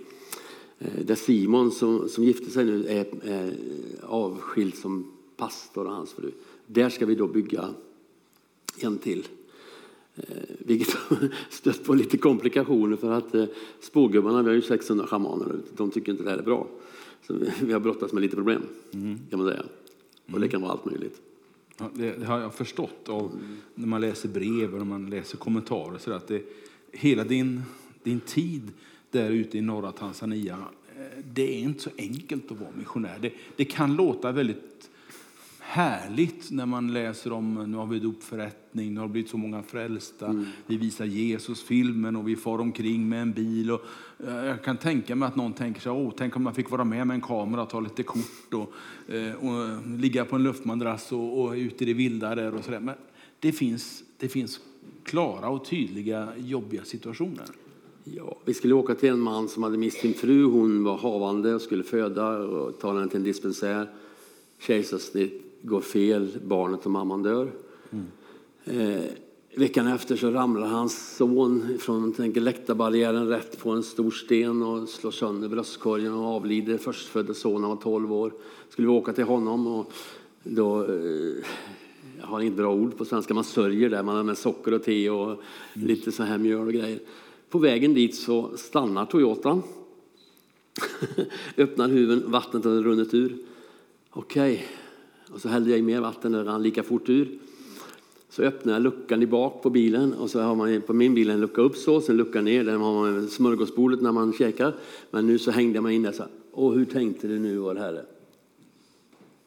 Eh, 0.78 1.04
Där 1.04 1.14
Simon 1.14 1.70
som, 1.70 2.08
som 2.08 2.24
gifte 2.24 2.50
sig 2.50 2.64
nu 2.64 2.86
är, 2.86 3.06
är 3.28 3.54
avskild 4.02 4.74
som 4.74 5.12
pastor 5.36 5.84
och 5.86 5.92
hans 5.92 6.12
fru. 6.12 6.30
Där 6.66 6.88
ska 6.88 7.06
vi 7.06 7.14
då 7.14 7.26
bygga 7.26 7.74
en 8.80 8.98
till. 8.98 9.26
Eh, 10.16 10.22
Vilket 10.58 10.96
stött 11.50 11.84
på 11.84 11.94
lite 11.94 12.18
komplikationer 12.18 12.96
för 12.96 13.10
att 13.12 13.34
eh, 13.34 13.44
spågubbarna, 13.80 14.42
vi 14.42 14.48
har 14.48 14.54
ju 14.56 14.62
600 14.62 15.06
schamaner, 15.06 15.56
de 15.76 15.90
tycker 15.90 16.12
inte 16.12 16.24
det 16.24 16.30
här 16.30 16.38
är 16.38 16.42
bra. 16.42 16.66
Så 17.26 17.34
vi- 17.60 17.72
har 17.72 17.80
brottats 17.80 18.12
med 18.12 18.22
lite 18.22 18.36
problem 18.36 18.62
kan 19.30 19.38
man 19.38 19.48
säga. 19.48 19.64
Och 20.32 20.40
det 20.40 20.48
kan 20.48 20.62
vara 20.62 20.72
allt 20.72 20.84
möjligt. 20.84 21.20
Ja, 21.78 21.90
det 21.94 22.24
har 22.24 22.40
jag 22.40 22.54
förstått 22.54 23.08
av 23.08 23.30
när 23.74 23.86
man 23.86 24.00
läser 24.00 24.28
brev 24.28 24.72
och 24.72 24.78
när 24.78 24.84
man 24.84 25.10
läser 25.10 25.36
kommentarer. 25.36 25.98
Så 25.98 26.12
att 26.12 26.28
det, 26.28 26.42
hela 26.92 27.24
din, 27.24 27.62
din 28.02 28.20
tid 28.20 28.72
där 29.10 29.30
ute 29.30 29.58
i 29.58 29.60
norra 29.60 29.92
Tanzania, 29.92 30.58
eh, 30.96 31.24
det 31.32 31.54
är 31.54 31.58
inte 31.58 31.82
så 31.82 31.90
enkelt 31.98 32.52
att 32.52 32.60
vara 32.60 32.70
missionär. 32.78 33.18
Det, 33.20 33.32
det 33.56 33.64
kan 33.64 33.96
låta 33.96 34.32
väldigt 34.32 34.90
härligt 35.70 36.50
när 36.50 36.66
man 36.66 36.92
läser 36.92 37.32
om 37.32 37.70
nu 37.70 37.76
har 37.76 37.86
vi 37.86 37.98
dopförrättning, 37.98 38.94
nu 38.94 39.00
har 39.00 39.08
blivit 39.08 39.30
så 39.30 39.36
många 39.36 39.62
frälsta, 39.62 40.44
vi 40.66 40.76
visar 40.76 41.04
Jesus-filmen 41.04 42.16
och 42.16 42.28
vi 42.28 42.36
far 42.36 42.60
omkring 42.60 43.08
med 43.08 43.22
en 43.22 43.32
bil. 43.32 43.70
Och, 43.70 43.84
eh, 44.26 44.46
jag 44.46 44.64
kan 44.64 44.76
tänka 44.76 45.16
mig 45.16 45.26
att 45.26 45.36
någon 45.36 45.52
tänker 45.52 45.80
sig, 45.80 45.92
åh, 45.92 46.12
tänk 46.16 46.36
om 46.36 46.42
man 46.42 46.54
fick 46.54 46.70
vara 46.70 46.84
med 46.84 47.06
med 47.06 47.14
en 47.14 47.20
kamera 47.20 47.62
och 47.62 47.70
ta 47.70 47.80
lite 47.80 48.02
kort 48.02 48.54
och, 48.54 49.14
eh, 49.14 49.34
och 49.34 49.86
ligga 49.98 50.24
på 50.24 50.36
en 50.36 50.42
luftmadrass 50.42 51.12
och, 51.12 51.40
och 51.40 51.52
ute 51.52 51.84
i 51.84 51.86
det 51.86 51.94
vilda 51.94 52.34
där 52.34 52.54
och 52.54 52.64
sådär. 52.64 52.80
Men 52.80 52.94
det 53.40 53.52
finns, 53.52 54.02
det 54.18 54.28
finns 54.28 54.60
klara 55.04 55.48
och 55.48 55.64
tydliga 55.64 56.28
jobbiga 56.38 56.84
situationer. 56.84 57.46
Ja, 58.16 58.36
vi 58.44 58.54
skulle 58.54 58.74
åka 58.74 58.94
till 58.94 59.08
en 59.08 59.20
man 59.20 59.48
som 59.48 59.62
hade 59.62 59.78
mist 59.78 60.00
sin 60.00 60.14
fru. 60.14 60.44
Hon 60.44 60.84
var 60.84 60.96
havande 60.96 61.54
och 61.54 61.62
skulle 61.62 61.82
föda 61.82 62.38
och 62.38 62.78
ta 62.78 62.92
henne 62.94 63.08
till 63.08 63.16
en 63.16 63.24
dispensär. 63.24 63.88
Kejsarsnitt 64.58 65.42
går 65.62 65.80
fel, 65.80 66.38
barnet 66.44 66.84
och 66.84 66.90
mamman 66.90 67.22
dör. 67.22 67.52
Eh, 68.64 69.00
veckan 69.54 69.86
efter 69.86 70.16
så 70.16 70.30
ramlar 70.30 70.66
hans 70.66 71.16
son 71.16 71.78
från 71.80 72.14
läktarbarriären 72.34 73.28
rätt 73.28 73.58
på 73.58 73.70
en 73.70 73.82
stor 73.82 74.10
sten 74.10 74.62
och 74.62 74.88
slår 74.88 75.10
sönder 75.10 75.48
bröstkorgen 75.48 76.14
och 76.14 76.24
avlider. 76.24 76.78
Förstfödde 76.78 77.34
sonen 77.34 77.68
var 77.68 77.76
12 77.76 78.12
år. 78.12 78.32
Skulle 78.68 78.88
vi 78.88 78.94
åka 78.94 79.12
till 79.12 79.24
honom 79.24 79.66
och 79.66 79.92
då 80.42 80.84
eh, 80.84 81.44
jag 82.20 82.26
har 82.26 82.40
inte 82.40 82.56
bra 82.56 82.74
ord 82.74 82.96
på 82.96 83.04
svenska, 83.04 83.34
man 83.34 83.44
sörjer 83.44 83.90
där, 83.90 84.02
man 84.02 84.16
har 84.16 84.24
med 84.24 84.38
socker 84.38 84.74
och 84.74 84.84
te 84.84 85.10
och 85.10 85.42
lite 85.72 86.12
så 86.12 86.22
här 86.22 86.38
mjöl 86.38 86.66
och 86.66 86.72
grejer. 86.72 87.00
På 87.50 87.58
vägen 87.58 87.94
dit 87.94 88.14
så 88.14 88.50
stannar 88.56 89.06
Toyotan, 89.06 89.62
öppnar 91.56 91.88
huven, 91.88 92.22
vattnet 92.26 92.64
hade 92.64 92.82
runnit 92.82 93.14
ur. 93.14 93.36
Okej, 94.10 94.66
och 95.30 95.40
så 95.40 95.48
hällde 95.48 95.70
jag 95.70 95.78
i 95.78 95.82
mer 95.82 96.00
vatten, 96.00 96.32
det 96.32 96.44
rann 96.44 96.62
lika 96.62 96.82
fort 96.82 97.08
ur. 97.08 97.38
Så 98.28 98.42
öppnar 98.42 98.72
jag 98.72 98.82
luckan 98.82 99.22
i 99.22 99.26
bak 99.26 99.62
på 99.62 99.70
bilen 99.70 100.14
och 100.14 100.30
så 100.30 100.40
har 100.40 100.54
man 100.54 100.82
på 100.82 100.92
min 100.92 101.14
bil 101.14 101.30
en 101.30 101.40
lucka 101.40 101.62
upp 101.62 101.76
så, 101.76 102.00
sen 102.00 102.16
lucka 102.16 102.40
ner, 102.40 102.64
där 102.64 102.72
har 102.72 103.12
man 103.12 103.28
smörgåsbordet 103.28 104.00
när 104.00 104.12
man 104.12 104.32
käkar. 104.32 104.74
Men 105.10 105.26
nu 105.26 105.38
så 105.38 105.50
hängde 105.50 105.74
jag 105.74 105.82
mig 105.82 105.94
in 105.94 106.02
där 106.02 106.12
så 106.12 106.22
här, 106.22 106.32
åh 106.52 106.74
hur 106.74 106.84
tänkte 106.84 107.28
du 107.28 107.38
nu 107.38 107.58
vår 107.58 107.74
Herre? 107.74 108.04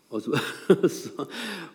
Och 0.09 0.23
så, 0.23 0.31
så, 0.89 1.25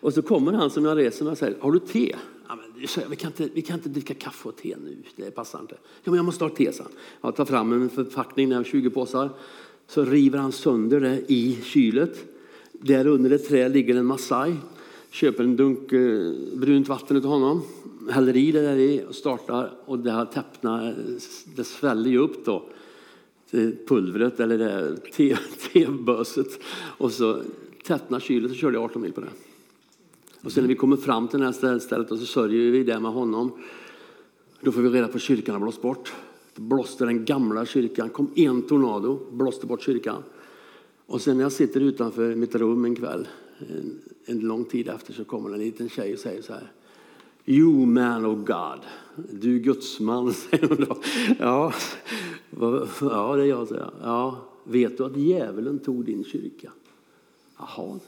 och 0.01 0.13
så 0.13 0.21
kommer 0.21 0.51
han 0.51 0.69
som 0.69 0.85
jag 0.85 0.97
reser 0.97 1.23
med 1.23 1.31
och 1.31 1.37
säger, 1.37 1.57
har 1.59 1.71
du 1.71 1.79
te? 1.79 2.15
Ja, 2.47 2.55
men, 2.55 2.68
så, 2.87 3.01
vi, 3.09 3.15
kan 3.15 3.27
inte, 3.27 3.49
vi 3.53 3.61
kan 3.61 3.75
inte 3.75 3.89
dricka 3.89 4.13
kaffe 4.13 4.49
och 4.49 4.55
te 4.55 4.75
nu, 4.83 4.97
det 5.15 5.31
passar 5.31 5.59
inte. 5.59 5.75
Ja, 6.03 6.11
men 6.11 6.15
jag 6.15 6.25
måste 6.25 6.43
ha 6.43 6.49
te, 6.49 6.73
så. 6.73 6.83
Jag 7.21 7.35
tar 7.35 7.45
fram 7.45 7.73
en 7.73 7.89
förpackning, 7.89 8.49
där 8.49 8.63
20 8.63 8.89
påsar. 8.89 9.29
Så 9.87 10.05
river 10.05 10.39
han 10.39 10.51
sönder 10.51 10.99
det 10.99 11.21
i 11.27 11.57
kylet. 11.63 12.25
Där 12.71 13.07
under 13.07 13.31
ett 13.31 13.47
träd 13.47 13.71
ligger 13.71 13.95
en 13.95 14.05
massaj. 14.05 14.55
Köper 15.09 15.43
en 15.43 15.55
dunk 15.55 15.91
eh, 15.91 16.33
brunt 16.53 16.87
vatten 16.87 17.17
av 17.17 17.23
honom. 17.23 17.61
Häller 18.11 18.37
i 18.37 18.51
det 18.51 18.61
där 18.61 18.75
i 18.75 19.03
och 19.09 19.15
startar. 19.15 19.71
Och 19.85 19.99
det 19.99 20.11
här 20.11 20.25
täppnar, 20.25 20.87
eh, 20.87 20.93
det 21.55 21.63
sväller 21.63 22.09
ju 22.09 22.17
upp 22.17 22.45
då 22.45 22.69
pulvret 23.87 24.39
eller 24.39 24.57
det 24.57 24.97
te- 25.13 25.37
teböset. 25.73 26.59
Och 26.97 27.11
så 27.11 27.41
täppnar 27.83 28.19
kylet 28.19 28.51
och 28.51 28.57
körde 28.57 28.79
18 28.79 29.01
mil 29.01 29.13
på 29.13 29.21
det. 29.21 29.48
Och 30.41 30.51
sen 30.51 30.63
när 30.63 30.67
vi 30.67 30.75
kommer 30.75 30.97
fram 30.97 31.27
till 31.27 31.39
det 31.39 31.45
här 31.45 31.79
stället 31.79 32.11
och 32.11 32.19
så 32.19 32.25
sörjer 32.25 32.71
vi 32.71 32.83
där 32.83 32.99
med 32.99 33.11
honom. 33.11 33.51
Då 34.61 34.71
får 34.71 34.81
vi 34.81 34.89
reda 34.89 35.07
på 35.07 35.15
att 35.15 35.21
kyrkan 35.21 35.55
har 35.55 35.61
blåst 35.61 35.81
bort. 35.81 36.13
Då 36.55 36.61
blåste 36.61 37.05
den 37.05 37.25
gamla 37.25 37.65
kyrkan, 37.65 38.09
kom 38.09 38.31
en 38.35 38.61
tornado, 38.61 39.19
blåste 39.31 39.65
bort 39.65 39.81
kyrkan. 39.81 40.23
Och 41.05 41.21
sen 41.21 41.37
när 41.37 41.43
jag 41.43 41.51
sitter 41.51 41.81
utanför 41.81 42.35
mitt 42.35 42.55
rum 42.55 42.85
en 42.85 42.95
kväll, 42.95 43.27
en, 43.59 43.99
en 44.25 44.39
lång 44.39 44.65
tid 44.65 44.87
efter, 44.87 45.13
så 45.13 45.23
kommer 45.23 45.53
en 45.53 45.59
liten 45.59 45.89
tjej 45.89 46.13
och 46.13 46.19
säger 46.19 46.41
så 46.41 46.53
här. 46.53 46.71
You 47.45 47.85
man 47.85 48.25
of 48.25 48.47
God. 48.47 48.79
Du 49.31 49.59
gudsman, 49.59 50.33
säger 50.51 50.67
hon 50.67 50.77
då. 50.77 50.97
Ja, 51.39 51.73
ja 53.01 53.35
det 53.35 53.43
är 53.43 53.45
jag, 53.45 53.67
säger 53.67 53.81
jag. 53.81 53.91
Ja, 54.01 54.37
vet 54.63 54.97
du 54.97 55.05
att 55.05 55.17
djävulen 55.17 55.79
tog 55.79 56.05
din 56.05 56.23
kyrka? 56.23 56.71
Jaha. 57.57 57.99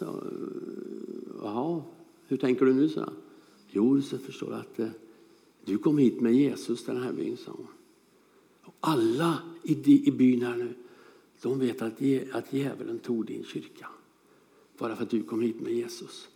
Jaha, 1.43 1.81
hur 2.31 2.37
tänker 2.37 2.65
du 2.65 2.73
nu? 2.73 2.89
Så? 2.89 3.09
Jo, 3.69 4.01
så 4.01 4.17
förstår 4.17 4.47
du 4.47 4.55
att 4.55 4.79
eh, 4.79 4.87
du 5.65 5.77
kom 5.77 5.97
hit 5.97 6.21
med 6.21 6.33
Jesus 6.35 6.85
den 6.85 7.03
här 7.03 7.13
byn, 7.13 7.37
sa 7.37 7.51
hon. 7.51 7.67
Och 8.61 8.75
alla 8.79 9.37
i, 9.63 9.75
di- 9.75 10.07
i 10.07 10.11
byn 10.11 10.41
här 10.41 10.55
nu, 10.55 10.73
de 11.41 11.59
vet 11.59 11.81
att, 11.81 11.93
att 12.31 12.53
djävulen 12.53 12.99
tog 12.99 13.25
din 13.25 13.43
kyrka. 13.43 13.87
Bara 14.77 14.95
för 14.95 15.03
att 15.03 15.09
du 15.09 15.23
kom 15.23 15.41
hit 15.41 15.61
med 15.61 15.73
Jesus. 15.73 16.27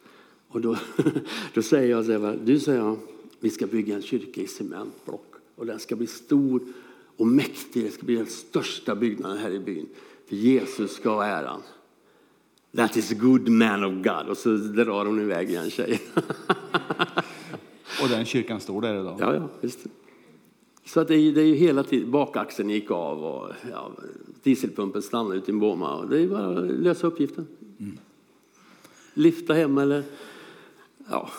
Och 0.48 0.62
då, 0.62 0.78
då 1.54 1.62
säger 1.62 1.90
jag 1.90 2.06
så 2.06 2.12
här, 2.12 2.40
du 2.46 2.60
säger 2.60 2.80
jag, 2.80 2.98
vi 3.40 3.50
ska 3.50 3.68
bygga 3.68 3.96
en 3.96 4.02
kyrka 4.02 4.42
i 4.42 4.48
cementblock. 4.48 5.34
Och 5.56 5.66
den 5.66 5.80
ska 5.80 5.96
bli 5.96 6.08
stor 6.08 6.62
och 7.18 7.28
mäktig. 7.28 7.84
Det 7.84 7.92
ska 7.92 8.06
bli 8.06 8.16
den 8.16 8.26
största 8.26 8.96
byggnaden 8.96 9.38
här 9.38 9.52
i 9.52 9.60
byn. 9.60 9.88
För 10.26 10.36
Jesus 10.36 10.92
ska 10.92 11.10
ha 11.10 11.26
äran. 11.26 11.62
That 12.76 12.98
is 12.98 13.12
a 13.12 13.16
good 13.16 13.50
man 13.50 13.84
of 13.84 13.94
God. 14.04 14.30
Och 14.30 14.38
så 14.38 14.50
drar 14.50 15.06
hon 15.06 15.22
iväg 15.22 15.50
igen 15.50 15.70
tjejen. 15.70 16.00
Och 18.02 18.10
den 18.10 18.26
kyrkan 18.26 18.60
står 18.60 18.82
där 18.82 19.00
idag. 19.00 19.18
Ja, 19.20 19.36
ja, 19.36 19.50
visst. 19.62 19.80
Så 20.86 21.00
att 21.00 21.08
det, 21.08 21.16
är, 21.16 21.32
det 21.32 21.42
är 21.42 21.46
ju 21.46 21.56
hela 21.56 21.84
tiden, 21.84 22.12
bakaxeln 22.12 22.70
gick 22.70 22.92
av 22.92 23.24
och 23.24 23.54
ja, 23.72 23.92
dieselpumpen 24.44 25.02
stannade 25.02 25.38
ute 25.38 25.52
i 25.52 25.54
en 25.54 25.60
bomma. 25.60 25.96
Och 25.96 26.10
det 26.10 26.22
är 26.22 26.28
bara 26.28 26.60
att 26.60 26.66
lösa 26.66 27.08
uppgiften. 27.08 27.48
Lyfta 29.14 29.54
hem 29.54 29.78
eller, 29.78 30.04
ja, 31.10 31.30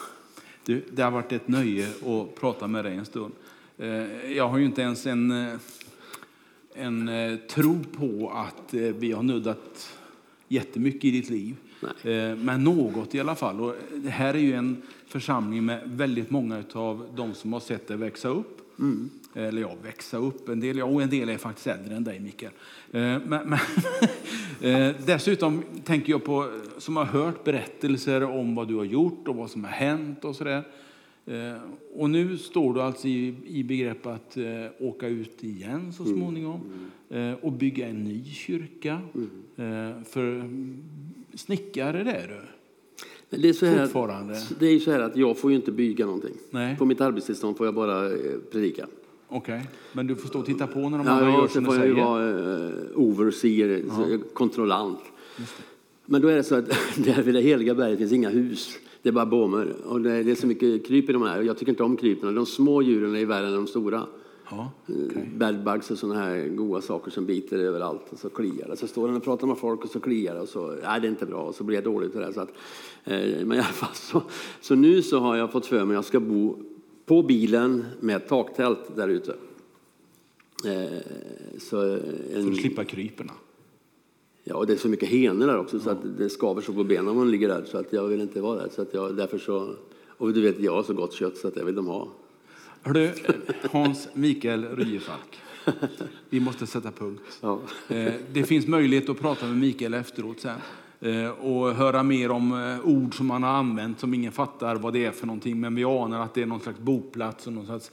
Du, 0.64 0.82
det 0.90 1.02
har 1.02 1.10
varit 1.10 1.32
ett 1.32 1.48
nöje 1.48 1.88
att 1.88 2.34
prata 2.34 2.66
med 2.66 2.84
dig 2.84 2.96
en 2.96 3.04
stund. 3.04 3.32
Eh, 3.78 4.32
Jag 4.32 4.48
har 4.48 4.58
ju 4.58 4.64
inte 4.64 4.82
ens 4.82 5.06
en, 5.06 5.30
eh, 5.30 5.54
en 6.74 7.08
eh, 7.08 7.36
tro 7.36 7.78
på 7.96 8.30
att 8.34 8.74
vi 8.74 9.12
har 9.12 9.22
nuddat 9.22 9.88
jättemycket 10.48 11.04
i 11.04 11.10
ditt 11.10 11.30
liv. 11.30 11.56
Eh, 12.02 12.36
Men 12.36 12.64
något 12.64 13.14
i 13.14 13.20
alla 13.20 13.34
fall. 13.34 13.60
Och 13.60 13.74
det 13.94 14.10
här 14.10 14.34
är 14.34 14.38
ju 14.38 14.52
en 14.52 14.82
församling 15.06 15.64
med 15.64 15.80
väldigt 15.84 16.30
många 16.30 16.62
av 16.72 17.06
de 17.16 17.34
som 17.34 17.52
har 17.52 17.60
sett 17.60 17.88
dig 17.88 17.96
växa 17.96 18.28
upp. 18.28 18.60
Eller 19.34 19.62
ja, 19.62 19.74
växa 19.82 20.16
upp. 20.16 20.48
En 20.48 20.60
del, 20.60 20.82
och 20.82 21.02
en 21.02 21.10
del 21.10 21.28
är 21.28 21.38
faktiskt 21.38 21.66
äldre 21.66 21.96
än 21.96 22.04
dig, 22.04 22.20
Mikael. 22.20 22.52
Eh, 22.92 23.00
Men, 23.00 23.20
men, 23.26 23.58
eh, 24.60 24.94
dessutom 25.06 25.62
tänker 25.84 26.10
jag 26.12 26.24
på, 26.24 26.50
som 26.78 26.96
har 26.96 27.04
hört 27.04 27.44
berättelser 27.44 28.22
om 28.22 28.54
vad 28.54 28.68
du 28.68 28.74
har 28.74 28.84
gjort 28.84 29.28
och 29.28 29.36
vad 29.36 29.50
som 29.50 29.64
har 29.64 29.70
hänt 29.70 30.24
och 30.24 30.36
sådär. 30.36 30.62
Eh, 31.26 31.60
Och 31.94 32.10
nu 32.10 32.38
står 32.38 32.74
du 32.74 32.80
alltså 32.82 33.08
i, 33.08 33.34
i 33.46 33.64
begrepp 33.64 34.06
att 34.06 34.36
eh, 34.36 34.44
åka 34.78 35.08
ut 35.08 35.44
igen 35.44 35.92
så 35.92 36.04
småningom 36.04 36.60
eh, 37.10 37.32
och 37.32 37.52
bygga 37.52 37.86
en 37.88 38.04
ny 38.04 38.24
kyrka. 38.24 39.00
Eh, 39.56 40.02
för 40.04 40.50
snickare 41.34 42.04
det 42.04 42.10
är 42.12 42.28
du. 42.28 42.40
Det 43.42 43.48
är, 43.48 43.52
så 43.52 43.66
här 43.66 43.76
det 44.60 44.66
är 44.66 44.78
så 44.78 44.90
här 44.90 45.00
att 45.00 45.16
jag 45.16 45.38
får 45.38 45.50
ju 45.50 45.56
inte 45.56 45.72
bygga 45.72 46.06
någonting. 46.06 46.34
Nej. 46.50 46.76
På 46.76 46.84
mitt 46.84 47.00
arbetstillstånd 47.00 47.56
får 47.56 47.66
jag 47.66 47.74
bara 47.74 48.10
predika. 48.52 48.86
Okej, 49.28 49.62
men 49.92 50.06
du 50.06 50.16
får 50.16 50.28
stå 50.28 50.38
och 50.38 50.46
titta 50.46 50.66
på 50.66 50.88
när 50.88 50.98
de 50.98 51.06
Ja, 51.06 51.12
andra 51.12 51.30
gör 51.30 51.48
som 51.48 51.64
du 51.64 51.66
får 51.66 51.74
jag 51.76 51.82
säger. 51.82 51.94
vara 52.04 52.72
overseer, 52.94 54.18
kontrollant. 54.32 54.98
Men 56.06 56.22
då 56.22 56.28
är 56.28 56.36
det 56.36 56.42
så 56.44 56.54
att 56.54 56.68
där 56.96 57.22
vid 57.24 57.34
det 57.34 57.40
heliga 57.40 57.74
berget 57.74 57.98
finns 57.98 58.12
inga 58.12 58.28
hus. 58.28 58.78
Det 59.06 59.10
är 59.10 59.12
bara 59.12 59.26
bommar. 59.26 59.74
Och 59.84 60.00
det, 60.00 60.22
det 60.22 60.30
är 60.30 60.34
så 60.34 60.46
mycket 60.46 60.86
kryp 60.86 61.10
i 61.10 61.12
de 61.12 61.22
här. 61.22 61.38
Och 61.38 61.44
Jag 61.44 61.58
tycker 61.58 61.72
inte 61.72 61.82
om 61.82 61.96
krypen. 61.96 62.34
De 62.34 62.46
små 62.46 62.82
djuren 62.82 63.16
är 63.16 63.26
värre 63.26 63.46
än 63.46 63.52
de 63.52 63.66
stora. 63.66 64.06
Ja, 64.50 64.70
Bedbugs 65.34 65.90
och 65.90 65.98
sådana 65.98 66.20
här 66.20 66.48
goda 66.48 66.80
saker 66.80 67.10
som 67.10 67.26
biter 67.26 67.58
överallt 67.58 68.02
och 68.10 68.18
så 68.18 68.28
kliar 68.28 68.68
det. 68.68 68.76
Så 68.76 68.86
står 68.86 69.08
han 69.08 69.16
och 69.16 69.24
pratar 69.24 69.46
med 69.46 69.58
folk 69.58 69.84
och 69.84 69.90
så 69.90 70.00
kliar 70.00 70.40
och 70.40 70.48
så, 70.48 70.66
nej 70.66 71.00
det 71.00 71.06
är 71.06 71.10
inte 71.10 71.26
bra 71.26 71.42
och 71.42 71.54
så 71.54 71.64
blir 71.64 71.76
jag 71.76 71.84
dåligt 71.84 72.12
för 72.12 72.20
det. 72.20 72.32
Så 72.32 72.40
att, 72.40 72.52
eh, 73.04 73.16
men 73.18 73.52
i 73.52 73.58
alla 73.58 73.62
fall 73.62 73.94
så, 73.94 74.22
så 74.60 74.74
nu 74.74 75.02
så 75.02 75.18
har 75.18 75.36
jag 75.36 75.52
fått 75.52 75.66
för 75.66 75.84
mig 75.84 75.94
att 75.94 75.98
jag 75.98 76.04
ska 76.04 76.20
bo 76.20 76.56
på 77.04 77.22
bilen 77.22 77.84
med 78.00 78.28
taktält 78.28 78.96
där 78.96 79.08
ute. 79.08 79.36
Eh, 80.64 80.98
så 81.58 81.68
för 82.32 82.50
att 82.50 82.56
slippa 82.56 82.84
kryperna. 82.84 83.32
Ja, 84.48 84.56
och 84.56 84.66
det 84.66 84.72
är 84.72 84.76
så 84.76 84.88
mycket 84.88 85.08
henor 85.08 85.46
där 85.46 85.58
också 85.58 85.80
så 85.80 85.90
att 85.90 86.18
det 86.18 86.30
skaver 86.30 86.62
så 86.62 86.72
på 86.72 86.84
benen 86.84 87.08
om 87.08 87.16
man 87.16 87.30
ligger 87.30 87.48
där 87.48 87.64
så 87.64 87.78
att 87.78 87.92
jag 87.92 88.06
vill 88.06 88.20
inte 88.20 88.40
vara 88.40 88.58
där. 88.58 88.68
Så 88.74 88.82
att 88.82 88.94
jag, 88.94 89.16
därför 89.16 89.38
så, 89.38 89.74
och 90.08 90.32
du 90.32 90.40
vet 90.42 90.60
jag 90.60 90.72
har 90.72 90.82
så 90.82 90.94
gott 90.94 91.12
kött 91.12 91.36
så 91.36 91.48
att 91.48 91.56
jag 91.56 91.64
vill 91.64 91.74
de 91.74 91.86
ha. 91.86 92.08
Hördu, 92.82 93.10
Hans 93.70 94.08
Mikael 94.14 94.76
Ryefalk. 94.76 95.40
Vi 96.30 96.40
måste 96.40 96.66
sätta 96.66 96.90
punkt. 96.90 97.22
Ja. 97.40 97.60
Eh, 97.88 98.12
Det 98.32 98.44
finns 98.44 98.66
möjlighet 98.66 99.08
att 99.08 99.20
prata 99.20 99.46
med 99.46 99.56
Mikael 99.56 99.94
efteråt 99.94 100.40
sen 100.40 100.58
eh, 101.00 101.28
och 101.30 101.74
höra 101.74 102.02
mer 102.02 102.30
om 102.30 102.52
eh, 102.52 102.86
ord 102.88 103.16
som 103.16 103.30
han 103.30 103.42
har 103.42 103.50
använt 103.50 104.00
som 104.00 104.14
ingen 104.14 104.32
fattar 104.32 104.76
vad 104.76 104.92
det 104.92 105.04
är 105.04 105.10
för 105.10 105.26
någonting. 105.26 105.60
Men 105.60 105.74
vi 105.74 105.84
anar 105.84 106.20
att 106.20 106.34
det 106.34 106.42
är 106.42 106.46
någon 106.46 106.60
slags 106.60 106.78
boplats 106.78 107.46
och 107.46 107.52
någon 107.52 107.66
slags 107.66 107.90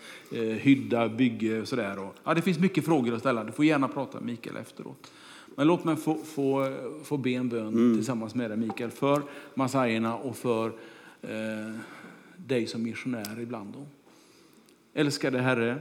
hydda, 0.59 1.09
bygge 1.09 1.61
och 1.61 1.67
sådär. 1.67 2.09
Ja, 2.23 2.33
det 2.33 2.41
finns 2.41 2.59
mycket 2.59 2.85
frågor 2.85 3.13
att 3.13 3.19
ställa. 3.19 3.43
Du 3.43 3.51
får 3.51 3.65
gärna 3.65 3.87
prata 3.87 4.17
med 4.17 4.25
Mikael 4.25 4.57
efteråt. 4.57 5.11
Men 5.55 5.67
låt 5.67 5.83
mig 5.83 5.95
få, 5.95 6.15
få, 6.15 6.77
få 7.03 7.17
be 7.17 7.29
en 7.29 7.49
bön 7.49 7.95
tillsammans 7.95 8.35
med 8.35 8.51
dig 8.51 8.57
Mikael 8.57 8.91
för 8.91 9.21
massajerna 9.53 10.15
och 10.15 10.35
för 10.35 10.71
eh, 11.21 11.75
dig 12.37 12.67
som 12.67 12.83
missionär 12.83 13.39
ibland. 13.39 13.73
Då. 13.73 13.85
Älskade 14.93 15.39
Herre, 15.39 15.79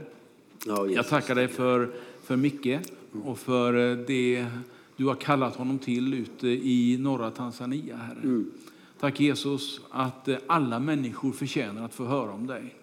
Ja, 0.65 0.87
jag 0.87 1.07
tackar 1.07 1.35
dig 1.35 1.47
för, 1.47 1.89
för 2.23 2.35
Micke 2.35 2.79
och 3.23 3.39
för 3.39 3.91
eh, 3.91 3.97
det 3.97 4.45
du 4.97 5.05
har 5.05 5.15
kallat 5.15 5.55
honom 5.55 5.79
till 5.79 6.13
ute 6.13 6.47
i 6.47 6.97
norra 6.99 7.31
Tanzania, 7.31 7.95
Herre. 7.95 8.43
Tack 8.99 9.19
Jesus 9.19 9.81
att 9.91 10.27
eh, 10.27 10.37
alla 10.47 10.79
människor 10.79 11.31
förtjänar 11.31 11.85
att 11.85 11.93
få 11.93 12.05
höra 12.05 12.31
om 12.31 12.47
dig. 12.47 12.75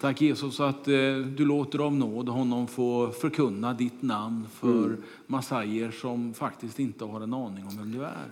Tack 0.00 0.20
Jesus 0.20 0.60
att 0.60 0.88
eh, 0.88 0.94
du 1.36 1.44
låter 1.44 1.78
av 1.78 1.94
nåd 1.94 2.28
honom 2.28 2.66
få 2.66 3.10
förkunna 3.10 3.74
ditt 3.74 4.02
namn 4.02 4.46
för 4.52 4.96
massajer 5.26 5.90
som 5.90 6.34
faktiskt 6.34 6.78
inte 6.78 7.04
har 7.04 7.20
en 7.20 7.34
aning 7.34 7.66
om 7.66 7.76
vem 7.78 7.92
du 7.92 8.04
är. 8.04 8.28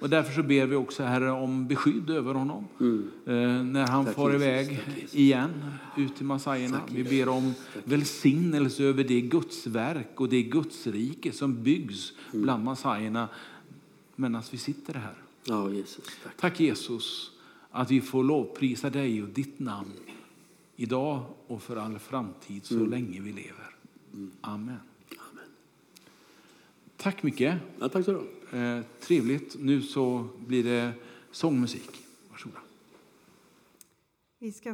Och 0.00 0.10
därför 0.10 0.32
så 0.32 0.42
ber 0.42 0.66
vi 0.66 0.76
också 0.76 1.02
Herre 1.02 1.30
om 1.30 1.66
beskydd 1.66 2.10
över 2.10 2.34
honom 2.34 2.68
eh, 3.26 3.34
när 3.64 3.86
han 3.86 4.04
Tack, 4.04 4.14
far 4.14 4.32
Jesus. 4.32 4.42
iväg 4.42 4.80
Tack, 4.84 5.14
igen 5.14 5.50
ut 5.96 6.16
till 6.16 6.26
massajerna. 6.26 6.80
Vi 6.88 7.04
ber 7.04 7.28
om 7.28 7.54
välsignelse 7.84 8.84
över 8.84 9.04
det 9.04 9.20
Gudsverk 9.20 10.20
och 10.20 10.28
det 10.28 10.42
Gudsrike 10.42 11.32
som 11.32 11.62
byggs 11.62 12.12
bland 12.32 12.64
massajerna 12.64 13.28
medan 14.16 14.42
vi 14.50 14.58
sitter 14.58 14.94
här. 14.94 15.14
Ja, 15.44 15.70
Jesus. 15.70 16.04
Tack. 16.24 16.36
Tack 16.36 16.60
Jesus 16.60 17.30
att 17.70 17.90
vi 17.90 18.00
får 18.00 18.24
lovprisa 18.24 18.90
dig 18.90 19.22
och 19.22 19.28
ditt 19.28 19.58
namn 19.58 19.92
idag 20.82 21.24
och 21.46 21.62
för 21.62 21.76
all 21.76 21.98
framtid 21.98 22.64
så 22.64 22.86
länge 22.86 23.20
vi 23.20 23.32
lever. 23.32 23.74
Amen. 24.40 24.76
Amen. 25.30 25.50
Tack 26.96 27.22
Micke. 27.22 27.40
Ja, 27.40 27.88
tack 27.92 28.04
så 28.04 28.12
du. 28.12 28.58
Eh, 28.58 28.84
trevligt. 29.00 29.56
Nu 29.58 29.82
så 29.82 30.28
blir 30.46 30.64
det 30.64 30.92
sångmusik. 31.30 31.90
Varsågoda. 32.30 32.60
Vi 34.38 34.52
ska 34.52 34.70